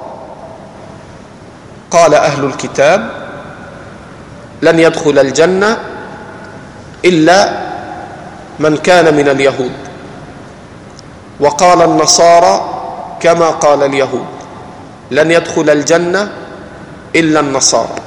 قال 1.92 2.14
أهل 2.14 2.46
الكتاب 2.46 3.10
لن 4.62 4.80
يدخل 4.80 5.20
الجنة 5.20 5.78
إلا 7.06 7.62
من 8.60 8.78
كان 8.78 9.16
من 9.16 9.28
اليهود. 9.30 9.72
وقال 11.40 11.82
النصارى 11.82 12.56
كما 13.20 13.50
قال 13.50 13.84
اليهود 13.84 14.26
لن 15.12 15.32
يدخل 15.32 15.70
الجنة 15.70 16.32
إلا 17.16 17.40
النصارى. 17.40 18.01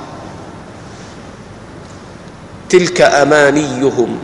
تلك 2.68 3.00
أمانيهم. 3.00 4.18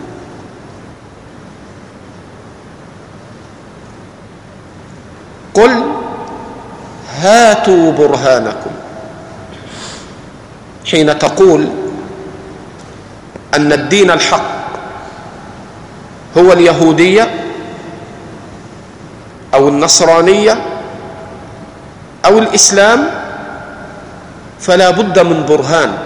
قل 5.55 5.83
هاتوا 7.21 7.93
برهانكم. 7.93 8.71
حين 10.91 11.19
تقول 11.19 11.69
أن 13.55 13.73
الدين 13.73 14.11
الحق 14.11 14.61
هو 16.39 16.53
اليهودية 16.53 17.45
أو 19.55 19.69
النصرانية 19.69 20.65
أو 22.25 22.39
الإسلام 22.39 23.11
فلا 24.61 24.91
بد 24.91 25.19
من 25.19 25.47
برهان. 25.47 25.99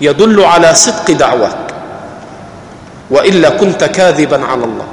يدل 0.00 0.44
على 0.44 0.74
صدق 0.74 1.10
دعواك. 1.10 1.58
وإلا 3.10 3.48
كنت 3.48 3.84
كاذبا 3.84 4.44
على 4.44 4.64
الله. 4.64 4.86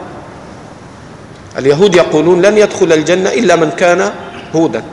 اليهود 1.58 1.96
يقولون 1.96 2.42
لن 2.42 2.58
يدخل 2.58 2.94
الجنة 2.94 3.30
إلا 3.30 3.56
من 3.56 3.72
كان 3.72 4.12
هودا. 4.56 4.84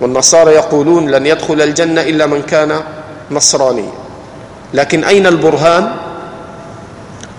والنصارى 0.00 0.50
يقولون 0.52 1.10
لن 1.10 1.26
يدخل 1.26 1.62
الجنة 1.62 2.00
إلا 2.00 2.26
من 2.26 2.42
كان 2.42 2.80
نصرانيا. 3.30 3.92
لكن 4.74 5.04
أين 5.04 5.26
البرهان؟ 5.26 5.96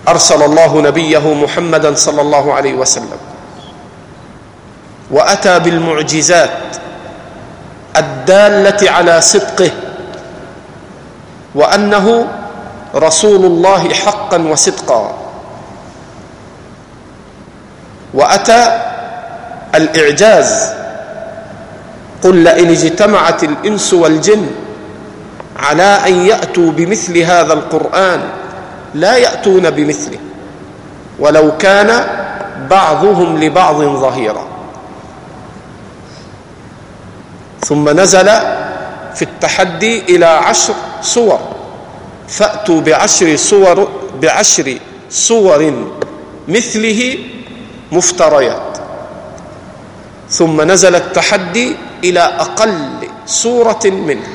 أرسل 0.08 0.42
الله 0.42 0.82
نبيه 0.82 1.34
محمدا 1.34 1.94
صلى 1.94 2.20
الله 2.20 2.54
عليه 2.54 2.74
وسلم. 2.74 3.18
وأتى 5.10 5.58
بالمعجزات 5.58 6.50
الدالة 7.96 8.90
على 8.90 9.20
صدقه 9.20 9.70
وأنه 11.54 12.26
رسول 12.94 13.44
الله 13.44 13.94
حقا 13.94 14.38
وصدقا. 14.42 15.14
وأتى 18.14 18.80
الإعجاز 19.74 20.72
قل 22.24 22.36
لئن 22.36 22.68
اجتمعت 22.70 23.44
الإنس 23.44 23.94
والجن 23.94 24.46
على 25.56 25.82
أن 26.06 26.14
يأتوا 26.26 26.70
بمثل 26.72 27.18
هذا 27.18 27.52
القرآن 27.52 28.20
لا 28.94 29.16
يأتون 29.16 29.70
بمثله 29.70 30.18
ولو 31.18 31.56
كان 31.56 32.06
بعضهم 32.70 33.38
لبعض 33.40 33.76
ظهيرا. 33.76 34.44
ثم 37.60 38.00
نزل 38.00 38.30
في 39.18 39.22
التحدي 39.22 40.14
إلى 40.14 40.26
عشر 40.46 40.74
صور. 41.02 41.40
فأتوا 42.28 42.80
بعشر 42.80 43.36
صور 43.36 43.88
بعشر 44.22 44.78
صور 45.10 45.88
مثله 46.48 47.18
مفتريات. 47.92 48.78
ثم 50.30 50.62
نزل 50.62 50.94
التحدي 50.94 51.76
إلى 52.04 52.20
أقل 52.20 53.08
صورة 53.26 53.84
منه. 53.84 54.28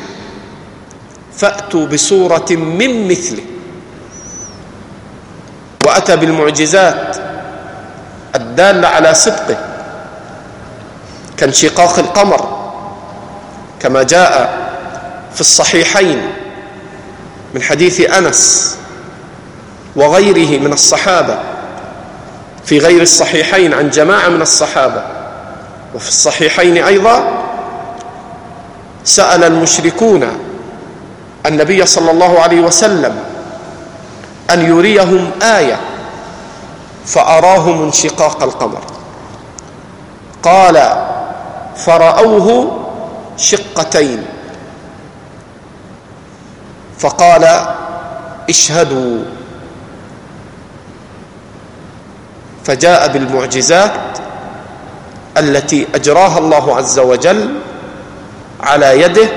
فأتوا 1.37 1.85
بصورة 1.85 2.49
من 2.51 3.07
مثله. 3.07 3.43
وأتى 5.87 6.15
بالمعجزات 6.15 7.17
الدالة 8.35 8.87
على 8.87 9.13
صدقه. 9.13 9.57
كانشقاق 11.37 11.99
القمر. 11.99 12.41
كما 13.79 14.03
جاء 14.03 14.62
في 15.35 15.41
الصحيحين 15.41 16.21
من 17.53 17.61
حديث 17.61 18.01
أنس 18.09 18.75
وغيره 19.95 20.59
من 20.59 20.73
الصحابة 20.73 21.39
في 22.65 22.77
غير 22.79 23.01
الصحيحين 23.01 23.73
عن 23.73 23.89
جماعة 23.89 24.29
من 24.29 24.41
الصحابة. 24.41 25.03
وفي 25.95 26.07
الصحيحين 26.07 26.77
أيضا 26.83 27.43
سأل 29.03 29.43
المشركون 29.43 30.27
النبي 31.45 31.85
صلى 31.85 32.11
الله 32.11 32.39
عليه 32.39 32.61
وسلم 32.61 33.15
أن 34.49 34.65
يريهم 34.65 35.31
آية 35.41 35.79
فأراهم 37.05 37.83
انشقاق 37.83 38.43
القمر 38.43 38.81
قال 40.43 41.05
فرأوه 41.75 42.77
شقتين 43.37 44.25
فقال 47.03 47.67
اشهدوا. 48.49 49.23
فجاء 52.65 53.07
بالمعجزات 53.07 53.93
التي 55.37 55.87
أجراها 55.95 56.37
الله 56.39 56.75
عز 56.77 56.99
وجل 56.99 57.55
على 58.61 59.01
يده 59.01 59.27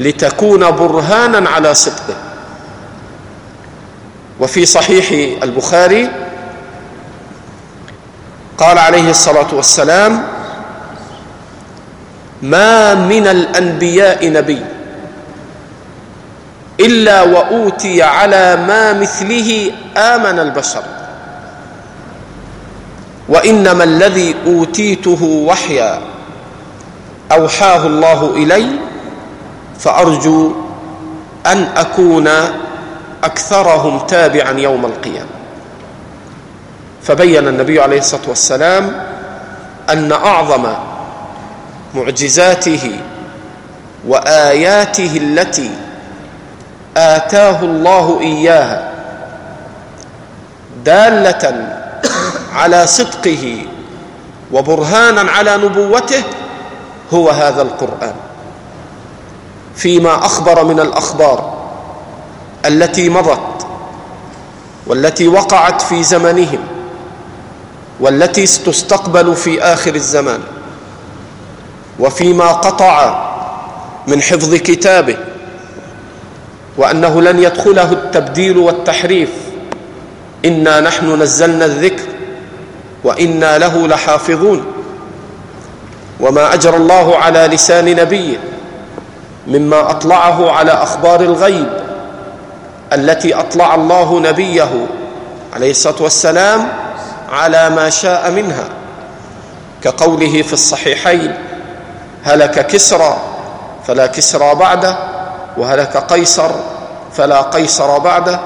لتكون 0.00 0.70
برهانا 0.70 1.50
على 1.50 1.74
صدقه. 1.74 2.16
وفي 4.40 4.66
صحيح 4.66 5.38
البخاري 5.42 6.10
قال 8.58 8.78
عليه 8.78 9.10
الصلاة 9.10 9.54
والسلام 9.54 10.22
ما 12.42 12.94
من 12.94 13.26
الأنبياء 13.26 14.30
نبي 14.30 14.62
إلا 16.80 17.22
وأوتي 17.22 18.02
على 18.02 18.56
ما 18.56 18.92
مثله 18.92 19.72
آمن 19.96 20.38
البشر. 20.38 20.82
وإنما 23.28 23.84
الذي 23.84 24.34
أوتيته 24.46 25.22
وحيا 25.22 26.00
أوحاه 27.32 27.86
الله 27.86 28.30
إلي 28.36 28.66
فأرجو 29.78 30.52
أن 31.46 31.68
أكون 31.76 32.28
أكثرهم 33.24 33.98
تابعا 33.98 34.50
يوم 34.50 34.84
القيامة. 34.86 35.30
فبين 37.02 37.48
النبي 37.48 37.80
عليه 37.80 37.98
الصلاة 37.98 38.28
والسلام 38.28 39.04
أن 39.90 40.12
أعظم 40.12 40.66
معجزاته 41.94 43.00
وآياته 44.08 45.16
التي 45.16 45.70
آتاه 46.98 47.62
الله 47.62 48.20
إياها 48.20 48.92
دالة 50.84 51.44
على 52.52 52.86
صدقه 52.86 53.66
وبرهانا 54.52 55.30
على 55.30 55.56
نبوته 55.56 56.22
هو 57.14 57.30
هذا 57.30 57.62
القرآن. 57.62 58.14
فيما 59.76 60.14
أخبر 60.26 60.64
من 60.64 60.80
الأخبار 60.80 61.54
التي 62.66 63.08
مضت 63.08 63.66
والتي 64.86 65.28
وقعت 65.28 65.82
في 65.82 66.02
زمنهم 66.02 66.58
والتي 68.00 68.46
تستقبل 68.46 69.36
في 69.36 69.62
آخر 69.62 69.94
الزمان 69.94 70.40
وفيما 72.00 72.52
قطع 72.52 73.24
من 74.06 74.22
حفظ 74.22 74.54
كتابه 74.54 75.16
وأنه 76.78 77.22
لن 77.22 77.42
يدخله 77.42 77.92
التبديل 77.92 78.58
والتحريف. 78.58 79.30
إنا 80.44 80.80
نحن 80.80 81.22
نزلنا 81.22 81.64
الذكر 81.64 82.04
وإنا 83.04 83.58
له 83.58 83.88
لحافظون. 83.88 84.66
وما 86.20 86.54
اجرى 86.54 86.76
الله 86.76 87.16
على 87.16 87.46
لسان 87.46 87.96
نبيه 87.96 88.36
مما 89.46 89.90
أطلعه 89.90 90.50
على 90.50 90.72
أخبار 90.72 91.20
الغيب 91.20 91.68
التي 92.92 93.34
أطلع 93.34 93.74
الله 93.74 94.20
نبيه 94.20 94.86
عليه 95.54 95.70
الصلاة 95.70 96.02
والسلام 96.02 96.68
على 97.32 97.70
ما 97.70 97.90
شاء 97.90 98.30
منها. 98.30 98.68
كقوله 99.82 100.42
في 100.42 100.52
الصحيحين 100.52 101.34
هلك 102.24 102.66
كسرى 102.66 103.16
فلا 103.86 104.06
كسرى 104.06 104.54
بعده. 104.54 105.17
وهلك 105.58 105.96
قيصر 105.96 106.50
فلا 107.12 107.42
قيصر 107.42 107.98
بعده 107.98 108.40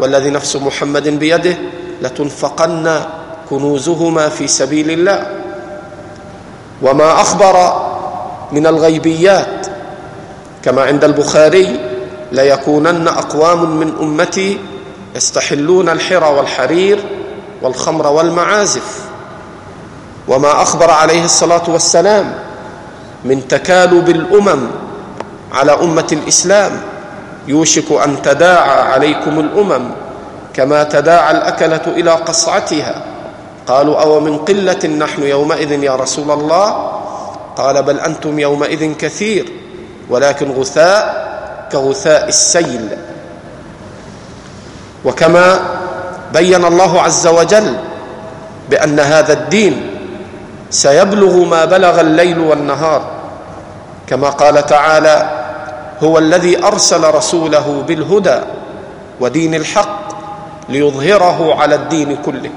والذي 0.00 0.30
نفس 0.30 0.56
محمد 0.56 1.08
بيده 1.08 1.56
لتنفقن 2.02 3.00
كنوزهما 3.50 4.28
في 4.28 4.46
سبيل 4.46 4.90
الله. 4.90 5.26
وما 6.82 7.20
أخبر 7.20 7.82
من 8.52 8.66
الغيبيات 8.66 9.66
كما 10.62 10.82
عند 10.82 11.04
البخاري 11.04 11.80
ليكونن 12.32 13.08
أقوام 13.08 13.76
من 13.76 13.92
أمتي 14.00 14.58
يستحلون 15.14 15.88
الحرى 15.88 16.28
والحرير 16.28 16.98
والخمر 17.62 18.06
والمعازف. 18.06 19.00
وما 20.28 20.62
أخبر 20.62 20.90
عليه 20.90 21.24
الصلاة 21.24 21.62
والسلام 21.68 22.34
من 23.24 23.48
تكالب 23.48 24.08
الأمم 24.08 24.66
على 25.52 25.72
أمة 25.72 26.06
الإسلام. 26.12 26.72
يوشك 27.48 27.92
أن 28.04 28.22
تداعى 28.22 28.80
عليكم 28.92 29.40
الأمم 29.40 29.90
كما 30.54 30.82
تداعى 30.84 31.30
الأكلة 31.30 31.80
إلى 31.86 32.10
قصعتها. 32.10 33.02
قالوا 33.66 34.02
أو 34.02 34.20
من 34.20 34.38
قلة 34.38 34.86
نحن 34.86 35.22
يومئذ 35.22 35.82
يا 35.82 35.96
رسول 35.96 36.30
الله؟ 36.30 36.92
قال 37.56 37.82
بل 37.82 38.00
أنتم 38.00 38.38
يومئذ 38.38 38.94
كثير 38.94 39.52
ولكن 40.10 40.50
غثاء 40.50 41.26
كغثاء 41.72 42.28
السيل. 42.28 42.88
وكما 45.04 45.60
بين 46.34 46.64
الله 46.64 47.02
عز 47.02 47.26
وجل 47.26 47.76
بأن 48.70 49.00
هذا 49.00 49.32
الدين 49.32 49.90
سيبلغ 50.70 51.44
ما 51.44 51.64
بلغ 51.64 52.00
الليل 52.00 52.38
والنهار. 52.38 53.02
كما 54.06 54.30
قال 54.30 54.66
تعالى 54.66 55.35
هو 56.02 56.18
الذي 56.18 56.64
أرسل 56.64 57.14
رسوله 57.14 57.84
بالهدى 57.88 58.38
ودين 59.20 59.54
الحق 59.54 59.98
ليظهره 60.68 61.54
على 61.60 61.74
الدين 61.74 62.16
كله. 62.16 62.50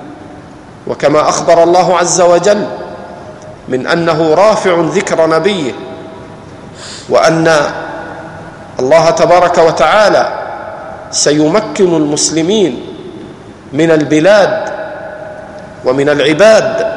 وكما 0.88 1.30
أخبر 1.30 1.64
الله 1.64 1.98
عز 1.98 2.22
وجل 2.22 2.66
من 3.68 3.88
أنه 3.88 4.34
رافع 4.34 4.80
ذكر 4.82 5.28
نبيه 5.30 5.72
وأن 7.10 7.56
الله 8.80 9.10
تبارك 9.10 9.58
وتعالى 9.58 10.40
سيمكن 11.12 11.96
المسلمين 11.96 12.86
من 13.74 13.92
البلاد 13.92 14.70
ومن 15.86 16.10
العباد 16.10 16.88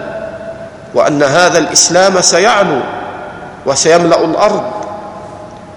وأن 0.94 1.22
هذا 1.22 1.58
الإسلام 1.58 2.20
سيعلو 2.20 2.80
وسيملأ 3.66 4.24
الأرض 4.24 4.62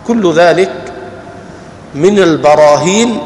كل 0.08 0.34
ذلك 0.34 0.72
من 1.96 2.20
البراهين 2.20 3.20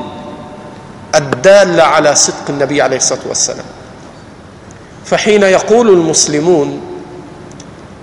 الدالة 1.15 1.83
على 1.83 2.15
صدق 2.15 2.49
النبي 2.49 2.81
عليه 2.81 2.97
الصلاة 2.97 3.19
والسلام. 3.27 3.65
فحين 5.05 5.43
يقول 5.43 5.89
المسلمون 5.89 6.81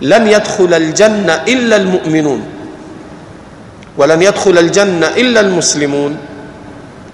لن 0.03 0.27
يدخل 0.27 0.74
الجنة 0.74 1.35
إلا 1.35 1.77
المؤمنون 1.77 2.45
ولن 3.99 4.22
يدخل 4.22 4.59
الجنة 4.59 5.07
إلا 5.07 5.41
المسلمون 5.41 6.16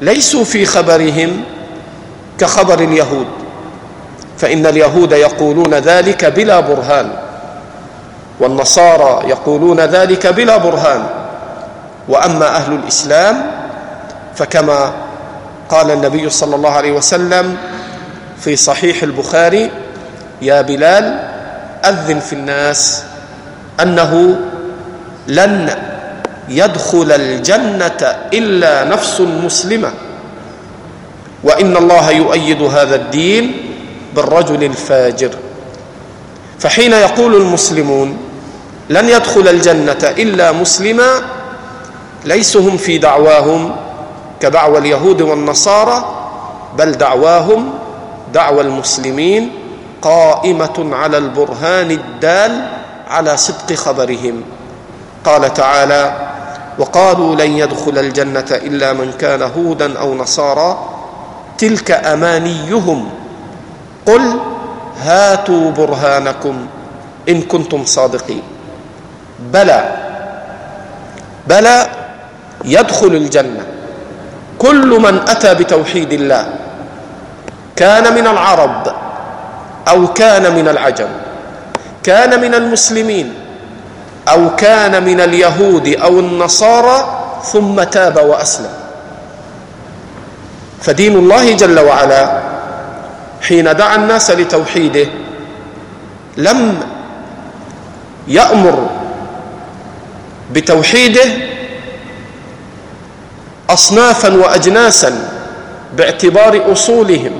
ليسوا 0.00 0.44
في 0.44 0.66
خبرهم 0.66 1.44
كخبر 2.38 2.80
اليهود 2.80 3.26
فإن 4.38 4.66
اليهود 4.66 5.12
يقولون 5.12 5.74
ذلك 5.74 6.24
بلا 6.24 6.60
برهان 6.60 7.12
والنصارى 8.40 9.28
يقولون 9.28 9.80
ذلك 9.80 10.26
بلا 10.26 10.56
برهان. 10.56 11.21
وأما 12.08 12.56
أهل 12.56 12.72
الإسلام 12.72 13.50
فكما 14.36 14.92
قال 15.68 15.90
النبي 15.90 16.30
صلى 16.30 16.56
الله 16.56 16.70
عليه 16.70 16.92
وسلم 16.92 17.56
في 18.40 18.56
صحيح 18.56 19.02
البخاري 19.02 19.70
يا 20.42 20.60
بلال 20.60 21.28
أذن 21.84 22.20
في 22.20 22.32
الناس 22.32 23.02
أنه 23.80 24.36
لن 25.28 25.70
يدخل 26.48 27.12
الجنة 27.12 28.00
إلا 28.32 28.84
نفس 28.84 29.20
مسلمة 29.20 29.92
وإن 31.44 31.76
الله 31.76 32.10
يؤيد 32.10 32.62
هذا 32.62 32.94
الدين 32.94 33.56
بالرجل 34.16 34.64
الفاجر. 34.64 35.30
فحين 36.58 36.92
يقول 36.92 37.34
المسلمون 37.34 38.16
لن 38.90 39.08
يدخل 39.08 39.48
الجنة 39.48 40.02
إلا 40.18 40.52
مسلما 40.52 41.10
ليسوا 42.24 42.60
هم 42.60 42.76
في 42.76 42.98
دعواهم 42.98 43.76
كدعوى 44.40 44.78
اليهود 44.78 45.22
والنصارى 45.22 46.04
بل 46.78 46.92
دعواهم 46.92 47.70
دعوى 48.34 48.60
المسلمين 48.60 49.52
قائمة 50.02 50.90
على 50.92 51.18
البرهان 51.18 51.90
الدال 51.90 52.68
على 53.08 53.36
صدق 53.36 53.72
خبرهم. 53.74 54.42
قال 55.24 55.54
تعالى 55.54 56.14
وقالوا 56.78 57.34
لن 57.36 57.50
يدخل 57.58 57.98
الجنة 57.98 58.50
إلا 58.50 58.92
من 58.92 59.12
كان 59.12 59.42
هودا 59.42 59.98
أو 59.98 60.14
نصارى. 60.14 60.88
تلك 61.58 61.90
أمانيهم. 61.90 63.08
قل 64.06 64.40
هاتوا 65.02 65.70
برهانكم 65.70 66.66
إن 67.28 67.42
كنتم 67.42 67.84
صادقين. 67.84 68.42
بلى 69.52 69.80
بلى 71.46 71.86
يدخل 72.64 73.06
الجنة. 73.06 73.66
كل 74.58 74.86
من 75.00 75.20
أتى 75.28 75.54
بتوحيد 75.54 76.12
الله 76.12 76.54
كان 77.76 78.14
من 78.14 78.26
العرب 78.26 78.94
أو 79.88 80.06
كان 80.12 80.54
من 80.54 80.68
العجم 80.68 81.08
كان 82.02 82.40
من 82.40 82.54
المسلمين 82.54 83.34
أو 84.28 84.56
كان 84.56 85.02
من 85.04 85.20
اليهود 85.20 85.88
أو 85.88 86.20
النصارى 86.20 86.98
ثم 87.52 87.82
تاب 87.82 88.16
وأسلم. 88.16 88.70
فدين 90.82 91.14
الله 91.16 91.52
جل 91.52 91.78
وعلا 91.80 92.40
حين 93.42 93.76
دعا 93.76 93.94
الناس 93.96 94.30
لتوحيده 94.30 95.06
لم 96.36 96.80
يأمر 98.28 98.90
بتوحيده 100.52 101.24
اصنافا 103.72 104.36
واجناسا 104.36 105.28
باعتبار 105.96 106.72
أصولهم 106.72 107.32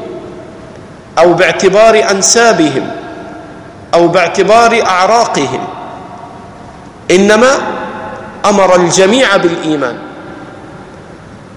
أو 1.18 1.32
باعتبار 1.32 2.10
أنسابهم 2.10 2.90
أو 3.94 4.08
باعتبار 4.08 4.82
أعراقهم. 4.86 5.64
إنما 7.10 7.52
أمر 8.44 8.76
الجميع 8.76 9.36
بالإيمان. 9.36 9.96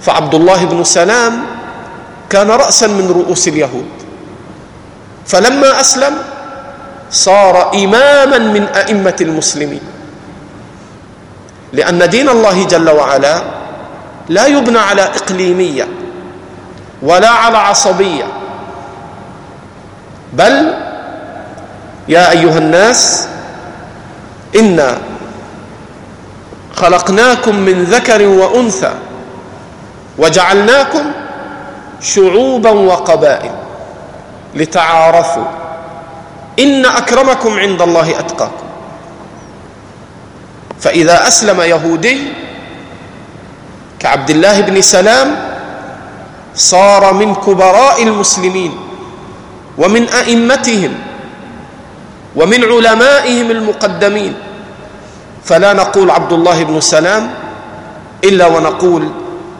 فعبد 0.01 0.35
الله 0.35 0.65
بن 0.65 0.83
سلام 0.83 1.33
كان 2.29 2.51
راسا 2.51 2.87
من 2.87 3.07
رؤوس 3.07 3.47
اليهود. 3.47 3.89
فلما 5.27 5.81
أسلم 5.81 6.13
صار 7.11 7.71
اماما 7.73 8.37
من 8.37 8.67
أئمة 8.67 9.15
المسلمين. 9.21 9.81
لأن 11.73 12.09
دين 12.09 12.29
الله 12.29 12.63
جل 12.65 12.89
وعلا 12.89 13.54
لا 14.29 14.45
يبنى 14.47 14.79
على 14.79 15.01
إقليمية 15.01 15.87
ولا 17.01 17.29
على 17.29 17.57
عصبية. 17.57 18.23
بل 20.33 20.73
يا 22.07 22.31
أيها 22.31 22.57
الناس 22.57 23.27
انا 24.55 24.97
خلقناكم 26.75 27.55
من 27.55 27.83
ذكر 27.83 28.27
وأنثى 28.27 28.93
وجعلناكم 30.17 31.11
شعوبا 32.01 32.69
وقبائل 32.69 33.51
لتعارفوا. 34.55 35.45
إن 36.59 36.85
أكرمكم 36.85 37.59
عند 37.59 37.81
الله 37.81 38.19
أتقاكم. 38.19 38.65
فإذا 40.79 41.27
أسلم 41.27 41.61
يهودي 41.61 42.33
كعبد 44.05 44.29
الله 44.29 44.61
بن 44.69 44.77
سلام 44.81 45.27
صار 46.53 47.13
من 47.13 47.35
كبراء 47.41 48.03
المسلمين 48.03 48.77
ومن 49.81 50.09
أئمتهم 50.09 50.93
ومن 52.35 52.61
علمائهم 52.63 53.47
المقدمين. 53.51 54.33
فلا 55.45 55.73
نقول 55.73 56.11
عبد 56.11 56.33
الله 56.33 56.63
بن 56.63 56.77
سلام 56.81 57.33
إلا 58.23 58.45
ونقول 58.47 59.09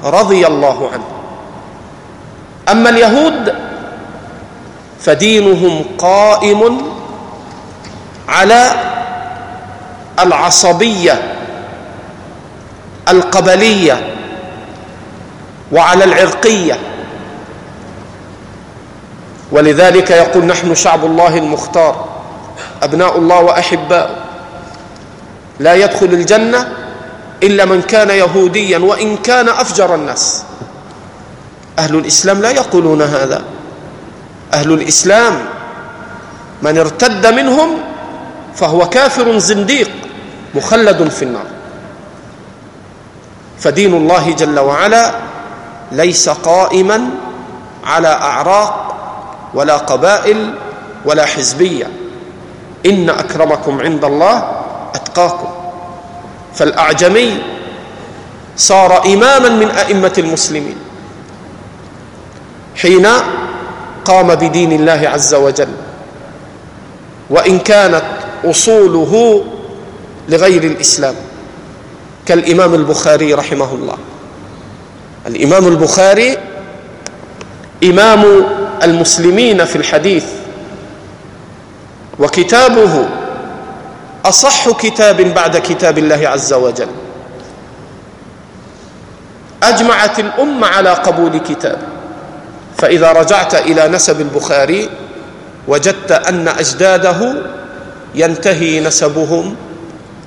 رضي 0.04 0.48
الله 0.48 0.78
عنه. 0.94 1.08
أما 2.70 2.90
اليهود 2.90 3.54
فدينهم 5.02 5.98
قائم 5.98 6.62
على 8.30 8.62
العصبية 10.20 11.16
القبلية 13.10 14.15
وعلى 15.76 16.04
العرقية. 16.04 16.80
ولذلك 19.52 20.12
يقول 20.12 20.46
نحن 20.46 20.76
شعب 20.76 21.06
الله 21.06 21.38
المختار 21.38 22.06
أبناء 22.84 23.18
الله 23.18 23.40
وأحباؤه. 23.40 24.16
لا 25.60 25.74
يدخل 25.74 26.06
الجنة 26.06 26.74
إلا 27.44 27.66
من 27.66 27.82
كان 27.82 28.10
يهوديا 28.10 28.78
وإن 28.78 29.18
كان 29.18 29.50
أفجر 29.50 29.96
الناس. 29.96 30.44
أهل 31.80 31.96
الإسلام 31.96 32.42
لا 32.42 32.52
يقولون 32.52 33.02
هذا. 33.02 33.44
أهل 34.54 34.74
الإسلام 34.74 35.46
من 36.62 36.78
ارتد 36.78 37.28
منهم 37.28 37.70
فهو 38.56 38.90
كافر 38.90 39.38
زنديق 39.38 39.92
مخلد 40.56 41.10
في 41.10 41.24
النار. 41.24 41.46
فدين 43.60 43.94
الله 43.94 44.32
جل 44.32 44.60
وعلا 44.60 45.25
ليس 45.96 46.30
قائما 46.30 47.10
على 47.84 48.08
أعراق 48.08 48.96
ولا 49.54 49.78
قبائل 49.78 50.54
ولا 51.06 51.26
حزبية. 51.26 51.88
إن 52.86 53.10
أكرمكم 53.10 53.82
عند 53.82 54.06
الله 54.06 54.52
أتقاكم. 54.96 55.48
فالأعجمي 56.56 57.42
صار 58.58 59.06
إماما 59.06 59.50
من 59.50 59.72
أئمة 59.72 60.14
المسلمين 60.18 60.78
حين 62.76 63.08
قام 64.06 64.36
بدين 64.36 64.72
الله 64.72 65.10
عز 65.14 65.34
وجل. 65.34 65.74
وإن 67.30 67.60
كانت 67.60 68.06
أصوله 68.46 69.44
لغير 70.30 70.64
الإسلام. 70.64 71.16
كالإمام 72.26 72.74
البخاري 72.74 73.34
رحمه 73.34 73.74
الله. 73.74 73.98
الإمام 75.28 75.68
البخاري 75.68 76.38
إمام 77.84 78.46
المسلمين 78.84 79.66
في 79.66 79.76
الحديث 79.76 80.26
وكتابه 82.20 83.10
أصح 84.26 84.70
كتاب 84.70 85.22
بعد 85.22 85.58
كتاب 85.58 85.98
الله 85.98 86.28
عز 86.28 86.54
وجل. 86.54 86.88
أجمعت 89.64 90.20
الأمة 90.20 90.68
على 90.68 90.90
قبول 90.90 91.38
كتابه 91.38 91.88
فإذا 92.78 93.12
رجعت 93.12 93.56
إلى 93.56 93.88
نسب 93.88 94.22
البخاري 94.22 94.90
وجدت 95.68 96.12
أن 96.12 96.48
أجداده 96.48 97.36
ينتهي 98.16 98.80
نسبهم 98.80 99.56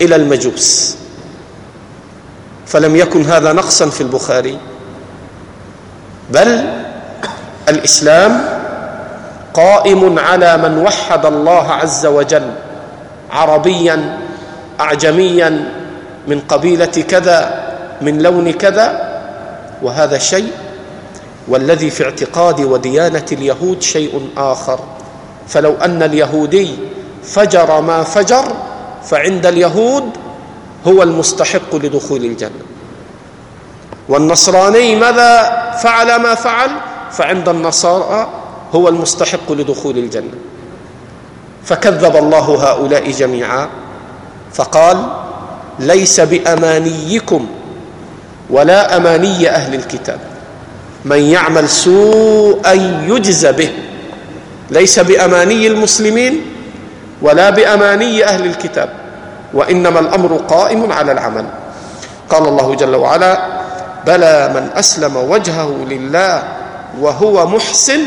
إلى 0.02 0.16
المجوس. 0.16 0.96
فلم 2.66 2.96
يكن 2.96 3.24
هذا 3.24 3.52
نقصا 3.52 3.90
في 3.90 4.00
البخاري. 4.00 4.58
بل 6.30 6.64
الإسلام 7.68 8.44
قائم 9.54 10.18
على 10.18 10.56
من 10.56 10.78
وحد 10.78 11.26
الله 11.26 11.72
عز 11.72 12.06
وجل 12.06 12.50
عربيا 13.30 14.18
اعجميا 14.80 15.74
من 16.28 16.40
قبيلة 16.40 16.84
كذا 17.08 17.64
من 18.00 18.22
لون 18.22 18.52
كذا. 18.52 19.08
وهذا 19.82 20.18
شيء 20.18 20.52
والذي 21.48 21.90
في 21.90 22.04
اعتقاد 22.04 22.60
وديانة 22.60 23.26
اليهود 23.32 23.82
شيء 23.82 24.30
آخر. 24.36 24.80
فلو 25.48 25.74
أن 25.84 26.02
اليهودي 26.02 26.70
فجر 27.22 27.80
ما 27.80 28.02
فجر 28.02 28.44
فعند 29.04 29.46
اليهود 29.46 30.04
هو 30.86 31.02
المستحق 31.02 31.74
لدخول 31.74 32.24
الجنة. 32.24 32.62
والنصراني 34.08 34.96
ماذا 34.96 35.42
فعل 35.82 36.16
ما 36.16 36.34
فعل؟ 36.34 36.70
فعند 37.12 37.48
النصارى 37.48 38.28
هو 38.74 38.88
المستحق 38.88 39.52
لدخول 39.52 39.98
الجنة. 39.98 40.34
فكذب 41.64 42.16
الله 42.16 42.70
هؤلاء 42.70 43.10
جميعا 43.10 43.68
فقال 44.52 45.06
ليس 45.78 46.20
بأمانيكم 46.20 47.46
ولا 48.50 48.96
أماني 48.96 49.48
أهل 49.48 49.74
الكتاب. 49.74 50.20
من 51.04 51.18
يعمل 51.18 51.68
سوءا 51.68 52.72
يجز 53.06 53.46
به. 53.46 53.72
ليس 54.70 54.98
بأماني 54.98 55.66
المسلمين 55.66 56.42
ولا 57.22 57.50
بأماني 57.50 58.24
أهل 58.24 58.46
الكتاب 58.46 58.92
وإنما 59.54 60.00
الأمر 60.00 60.36
قائم 60.48 60.92
على 60.92 61.12
العمل. 61.12 61.46
قال 62.30 62.48
الله 62.48 62.74
جل 62.74 62.94
وعلا 62.96 63.57
بلى 64.08 64.36
من 64.56 64.70
أسلم 64.72 65.16
وجهه 65.16 65.70
لله 65.84 66.34
وهو 67.00 67.46
محسن 67.46 68.00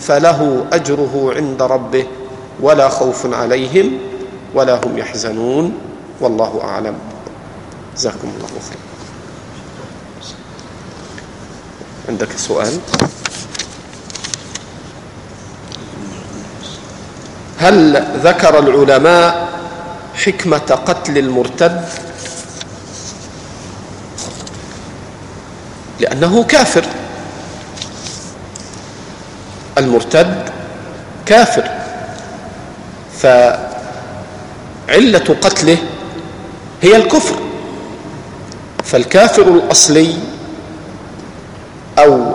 فله 0.00 0.66
أجره 0.72 1.32
عند 1.36 1.62
ربه 1.62 2.06
ولا 2.60 2.88
خوف 2.88 3.34
عليهم 3.34 3.98
ولا 4.54 4.74
هم 4.74 4.98
يحزنون 4.98 5.78
والله 6.20 6.60
أعلم. 6.64 6.94
جزاكم 7.96 8.28
الله 8.36 8.48
خير. 8.68 8.82
عندك 12.08 12.32
سؤال؟ 12.36 12.74
هل 17.58 18.06
ذكر 18.24 18.58
العلماء 18.58 19.48
حكمة 20.14 20.58
قتل 20.86 21.18
المرتد؟ 21.18 22.09
لأنه 26.00 26.44
كافر. 26.44 26.84
المرتد 29.78 30.50
كافر. 31.26 31.70
فعلة 33.18 33.68
قتله 35.42 35.78
هي 36.82 36.96
الكفر. 36.96 37.36
فالكافر 38.84 39.42
الأصلي 39.42 40.14
أو 41.98 42.34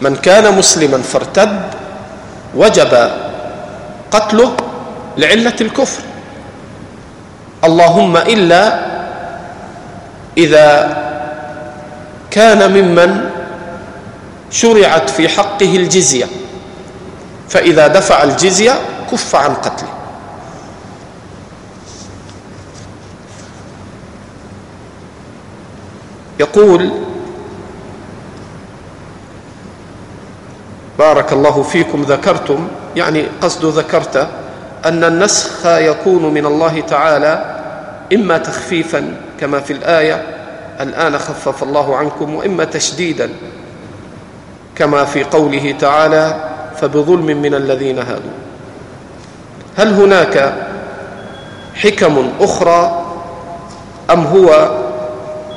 من 0.00 0.16
كان 0.16 0.58
مسلما 0.58 0.98
فارتد 1.02 1.60
وجب 2.54 3.10
قتله 4.10 4.56
لعلة 5.18 5.56
الكفر. 5.60 6.02
اللهم 7.64 8.16
إلا 8.16 8.80
إذا 10.38 10.96
كان 12.34 12.72
ممن 12.72 13.30
شرعت 14.50 15.10
في 15.10 15.28
حقه 15.28 15.76
الجزية 15.76 16.26
فإذا 17.48 17.86
دفع 17.86 18.22
الجزية 18.22 18.72
كف 19.12 19.36
عن 19.36 19.54
قتله. 19.54 19.88
يقول 26.40 26.90
بارك 30.98 31.32
الله 31.32 31.62
فيكم 31.62 32.02
ذكرتم 32.02 32.68
يعني 32.96 33.26
قصد 33.42 33.64
ذكرت 33.64 34.28
أن 34.84 35.04
النسخ 35.04 35.66
يكون 35.66 36.34
من 36.34 36.46
الله 36.46 36.80
تعالى 36.80 37.60
إما 38.12 38.38
تخفيفا 38.38 39.16
كما 39.40 39.60
في 39.60 39.72
الآية 39.72 40.33
الآن 40.80 41.18
خفف 41.18 41.62
الله 41.62 41.96
عنكم 41.96 42.34
وإما 42.34 42.64
تشديدا 42.64 43.30
كما 44.76 45.04
في 45.04 45.24
قوله 45.24 45.74
تعالى 45.80 46.50
فبظلم 46.80 47.26
من 47.26 47.54
الذين 47.54 47.98
هادوا. 47.98 48.30
هل 49.76 49.92
هناك 49.94 50.54
حكم 51.74 52.30
أخرى 52.40 53.04
أم 54.10 54.24
هو 54.26 54.78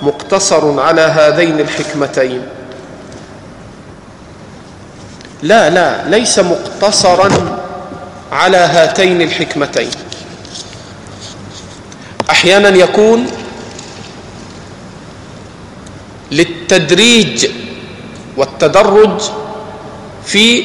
مقتصر 0.01 0.79
على 0.81 1.01
هذين 1.01 1.59
الحكمتين؟ 1.59 2.41
لا 5.43 5.69
لا 5.69 6.07
ليس 6.09 6.39
مقتصرا 6.39 7.29
على 8.31 8.57
هاتين 8.57 9.21
الحكمتين. 9.21 9.91
أحيانا 12.29 12.69
يكون 12.69 13.27
للتدريج 16.31 17.47
والتدرج 18.37 19.21
في 20.25 20.63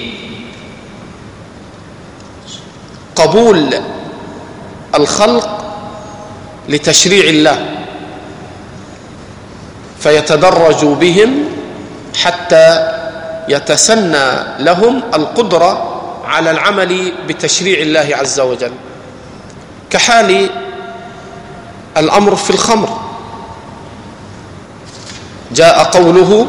قبول 3.16 3.74
الخلق 4.94 5.58
لتشريع 6.68 7.24
الله 7.24 7.68
فيتدرج 10.00 10.84
بهم 10.84 11.44
حتى 12.22 12.88
يتسنى 13.48 14.28
لهم 14.58 15.02
القدرة 15.14 16.02
على 16.24 16.50
العمل 16.50 17.12
بتشريع 17.28 17.78
الله 17.82 18.08
عز 18.16 18.40
وجل. 18.40 18.72
كحال 19.90 20.50
الأمر 21.96 22.36
في 22.36 22.50
الخمر. 22.50 23.00
جاء 25.54 25.76
قوله 25.84 26.46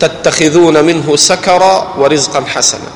تتخذون 0.00 0.84
منه 0.84 1.16
سكرا 1.16 1.98
ورزقا 1.98 2.40
حسنا. 2.44 2.90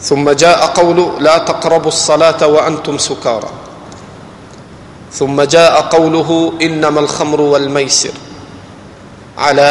ثم 0.00 0.30
جاء 0.30 0.66
قول 0.66 1.24
لا 1.24 1.38
تقربوا 1.38 1.88
الصلاة 1.88 2.46
وأنتم 2.46 2.98
سكارى. 2.98 3.50
ثم 5.12 5.42
جاء 5.42 5.80
قوله 5.80 6.52
إنما 6.62 7.00
الخمر 7.00 7.40
والميسر 7.40 8.14
على 9.38 9.70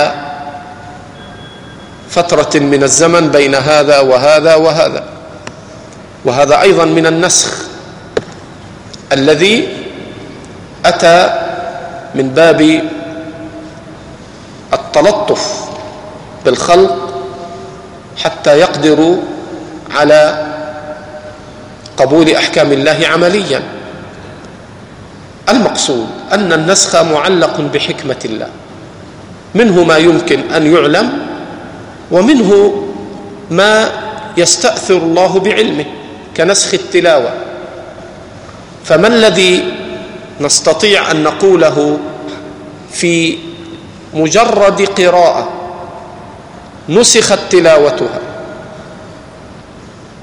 فترة 2.10 2.60
من 2.60 2.84
الزمن 2.84 3.30
بين 3.30 3.56
هذا 3.56 4.00
وهذا 4.00 4.56
وهذا. 4.56 5.04
وهذا 6.26 6.62
أيضا 6.62 6.86
من 6.86 7.06
النسخ 7.06 7.52
الذي 9.14 9.56
أتى 10.86 11.47
من 12.18 12.30
باب 12.30 12.82
التلطف 14.74 15.70
بالخلق 16.46 16.96
حتى 18.18 18.60
يقدروا 18.60 19.18
على 19.92 20.48
قبول 21.98 22.30
أحكام 22.30 22.72
الله 22.72 23.00
عمليا. 23.08 23.62
المقصود 25.50 26.08
أن 26.34 26.54
النسخ 26.54 26.96
معلق 26.96 27.62
بحكمة 27.62 28.22
الله. 28.26 28.50
منه 29.56 29.84
ما 29.84 29.98
يمكن 29.98 30.52
أن 30.52 30.74
يعلم 30.74 31.08
ومنه 32.12 32.84
ما 33.52 33.92
يستأثر 34.38 34.98
الله 34.98 35.40
بعلمه 35.40 35.86
كنسخ 36.38 36.74
التلاوة. 36.74 37.32
فما 38.86 39.08
الذي 39.08 39.77
نستطيع 40.42 41.12
أن 41.12 41.24
نقوله 41.24 42.00
في 42.92 43.38
مجرد 44.14 44.82
قراءة 44.82 45.50
نسخت 46.90 47.40
تلاوتها. 47.50 48.20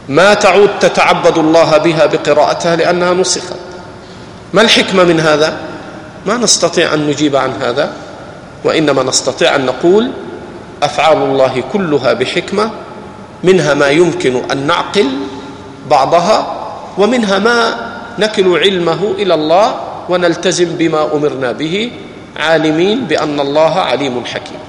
ما 0.09 0.35
تعود 0.35 0.71
تتعبد 0.81 1.39
الله 1.39 1.79
بها 1.79 2.07
بقراءتها 2.07 2.77
لأنها 2.77 3.15
نسخت. 3.15 3.57
ما 4.53 4.63
الحكمة 4.63 5.05
من 5.05 5.21
هذا؟ 5.21 5.59
ما 6.27 6.37
نستطيع 6.37 6.95
أن 6.95 7.07
نجيب 7.07 7.37
عن 7.37 7.53
هذا 7.61 7.93
وإنما 8.65 9.03
نستطيع 9.03 9.55
أن 9.55 9.67
نقول 9.67 10.11
أفعال 10.83 11.17
الله 11.17 11.65
كلها 11.73 12.13
بحكمة 12.13 12.71
منها 13.45 13.75
ما 13.75 13.89
يمكن 13.89 14.43
أن 14.53 14.67
نعقل 14.67 15.11
بعضها 15.91 16.55
ومنها 16.99 17.39
ما 17.39 17.75
نكل 18.19 18.59
علمه 18.59 19.15
إلى 19.19 19.35
الله 19.35 19.75
ونلتزم 20.09 20.77
بما 20.77 21.15
أمرنا 21.15 21.53
به 21.53 21.91
عالمين 22.37 23.05
بأن 23.05 23.41
الله 23.41 23.75
عليم 23.81 24.25
حكيم. 24.25 24.63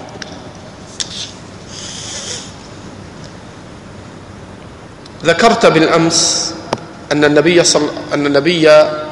ذكرت 5.26 5.66
بالأمس 5.66 6.54
أن 7.12 7.26
النبي 7.26 7.64
صل... 7.64 7.90
أن 8.14 8.26
النبي 8.26 8.68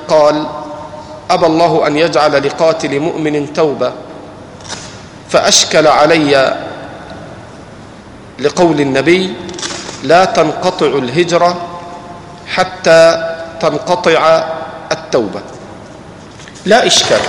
قال 0.08 0.46
أبى 1.30 1.46
الله 1.46 1.88
أن 1.88 1.98
يجعل 1.98 2.34
لقاتل 2.48 3.00
مؤمن 3.00 3.54
توبة 3.54 3.92
فأشكل 5.30 5.88
علي 5.88 6.58
لقول 8.40 8.82
النبي 8.82 9.34
لا 10.04 10.26
تنقطع 10.26 10.86
الهجرة 10.86 11.52
حتى 12.48 13.02
تنقطع 13.62 14.22
التوبة. 14.92 15.42
لا 16.66 16.88
إشكال. 16.88 17.20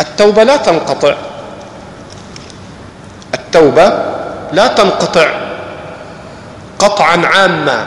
التوبة 0.00 0.42
لا 0.44 0.56
تنقطع. 0.56 1.14
التوبة 3.34 3.92
لا 4.52 4.66
تنقطع. 4.66 5.28
قطعا 6.78 7.26
عاما. 7.26 7.86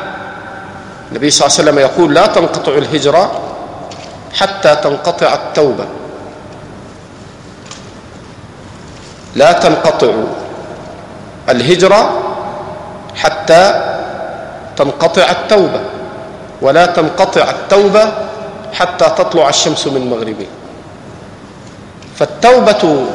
النبي 1.11 1.29
صلى 1.29 1.47
الله 1.47 1.57
عليه 1.59 1.63
وسلم 1.63 1.79
يقول 1.79 2.13
لا 2.13 2.27
تنقطع 2.27 2.71
الهجرة 2.71 3.41
حتى 4.33 4.75
تنقطع 4.75 5.33
التوبة. 5.33 5.85
لا 9.35 9.51
تنقطع 9.51 10.13
الهجرة 11.49 12.01
حتى 13.15 13.63
تنقطع 14.77 15.31
التوبة. 15.31 15.81
ولا 16.61 16.85
تنقطع 16.85 17.49
التوبة 17.49 18.11
حتى 18.73 19.05
تطلع 19.05 19.49
الشمس 19.49 19.87
من 19.87 20.09
مغربها 20.09 20.53
فالتوبة 22.19 23.05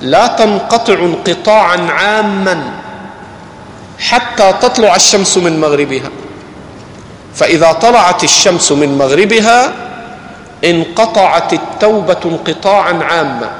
لا 0.00 0.26
تنقطع 0.26 0.94
انقطاعا 0.94 1.76
عاما 1.90 2.72
حتى 3.98 4.52
تطلع 4.52 4.96
الشمس 4.96 5.38
من 5.38 5.60
مغربها. 5.60 6.10
فإذا 7.34 7.72
طلعت 7.72 8.24
الشمس 8.24 8.72
من 8.72 8.98
مغربها 8.98 9.72
انقطعت 10.64 11.52
التوبة 11.52 12.16
انقطاعا 12.24 12.92
عاما. 13.04 13.50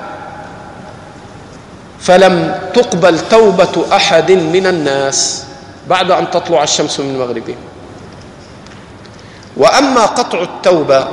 فلم 2.01 2.61
تقبل 2.75 3.19
توبة 3.29 3.85
أحد 3.93 4.33
من 4.33 4.67
الناس 4.67 5.45
بعد 5.89 6.11
أن 6.11 6.31
تطلع 6.31 6.63
الشمس 6.63 7.01
من 7.01 7.19
مغربها. 7.19 7.61
وأما 9.57 10.07
قطع 10.07 10.43
التوبة 10.43 11.09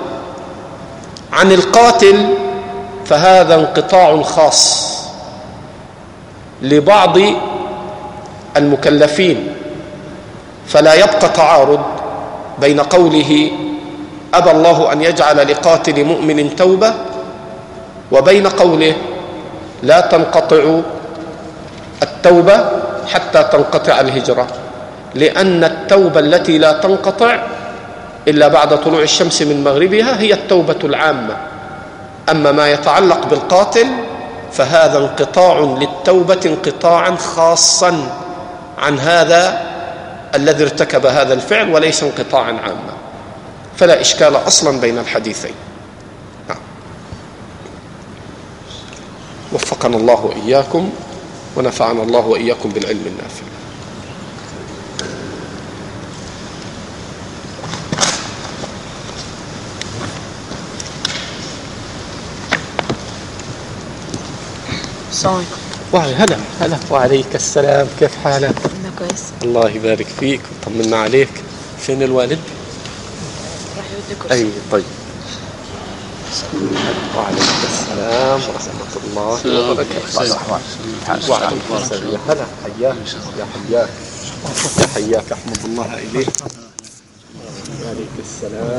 عن 1.37 1.51
القاتل 1.51 2.17
فهذا 3.05 3.55
انقطاع 3.55 4.21
خاص 4.21 4.87
لبعض 6.61 7.17
المكلفين. 8.57 9.47
فلا 10.67 10.93
يبقى 10.93 11.29
تعارض 11.29 11.79
بين 12.61 12.79
قوله 12.79 13.51
أبى 14.33 14.51
الله 14.51 14.93
أن 14.93 15.01
يجعل 15.01 15.37
لقاتل 15.51 16.03
مؤمن 16.03 16.55
توبة 16.55 16.93
وبين 18.11 18.47
قوله 18.47 18.93
لا 19.83 19.99
تنقطع 20.01 20.79
التوبة 22.03 22.57
حتى 23.13 23.43
تنقطع 23.43 23.99
الهجرة. 23.99 24.47
لأن 25.15 25.63
التوبة 25.63 26.19
التي 26.19 26.57
لا 26.57 26.71
تنقطع 26.71 27.37
إلا 28.27 28.47
بعد 28.47 28.81
طلوع 28.81 29.01
الشمس 29.01 29.41
من 29.41 29.63
مغربها 29.63 30.19
هي 30.19 30.33
التوبة 30.33 30.79
العامة. 30.83 31.37
أما 32.29 32.51
ما 32.51 32.71
يتعلق 32.71 33.25
بالقاتل 33.25 33.87
فهذا 34.51 34.97
انقطاع 34.97 35.59
للتوبة 35.59 36.39
انقطاعا 36.45 37.15
خاصا 37.15 38.09
عن 38.77 38.99
هذا 38.99 39.67
الذي 40.35 40.63
ارتكب 40.63 41.05
هذا 41.05 41.33
الفعل 41.33 41.73
وليس 41.73 42.03
انقطاعا 42.03 42.51
عاما. 42.51 42.93
فلا 43.77 44.01
إشكال 44.01 44.35
أصلا 44.35 44.79
بين 44.79 44.97
الحديثين. 44.97 45.53
نعم. 46.49 46.57
وفقنا 49.53 49.97
الله 49.97 50.25
وإياكم 50.25 50.89
ونفعنا 51.55 52.03
الله 52.03 52.27
وإياكم 52.27 52.69
بالعلم 52.69 53.03
النافع. 53.05 53.56
السلام 65.17 65.35
عليكم 65.35 65.57
هلا 66.17 66.37
هلا. 66.59 66.77
وعليك 66.91 67.35
السلام. 67.35 67.87
كيف 67.99 68.11
حالك؟ 68.23 68.43
أنا 68.45 68.91
كويس. 68.99 69.23
الله 69.43 69.69
يبارك 69.69 70.07
فيك 70.19 70.41
وطمنا 70.51 70.97
عليك. 70.97 71.29
فين 71.79 72.03
الوالد؟ 72.03 72.39
راح 73.77 73.85
يودي 73.91 74.15
كرسي 74.21 74.33
أي 74.33 74.49
طيب. 74.71 74.83
وعليك 77.17 77.41
السلام 77.73 78.39
ورحمة 78.49 78.93
الله 79.03 79.71
وبركاته. 79.71 80.35
وعليكم 81.29 81.75
السلام. 81.77 82.11
يا 82.13 82.19
هلا 82.27 82.45
حياك. 82.63 82.95
يا 83.39 83.45
حياك. 83.53 83.89
يا 84.79 84.87
حياك 84.95 85.31
أحمد 85.31 85.59
الله 85.65 85.93
إليك. 85.93 86.29
وعليك 87.85 88.15
السلام. 88.19 88.67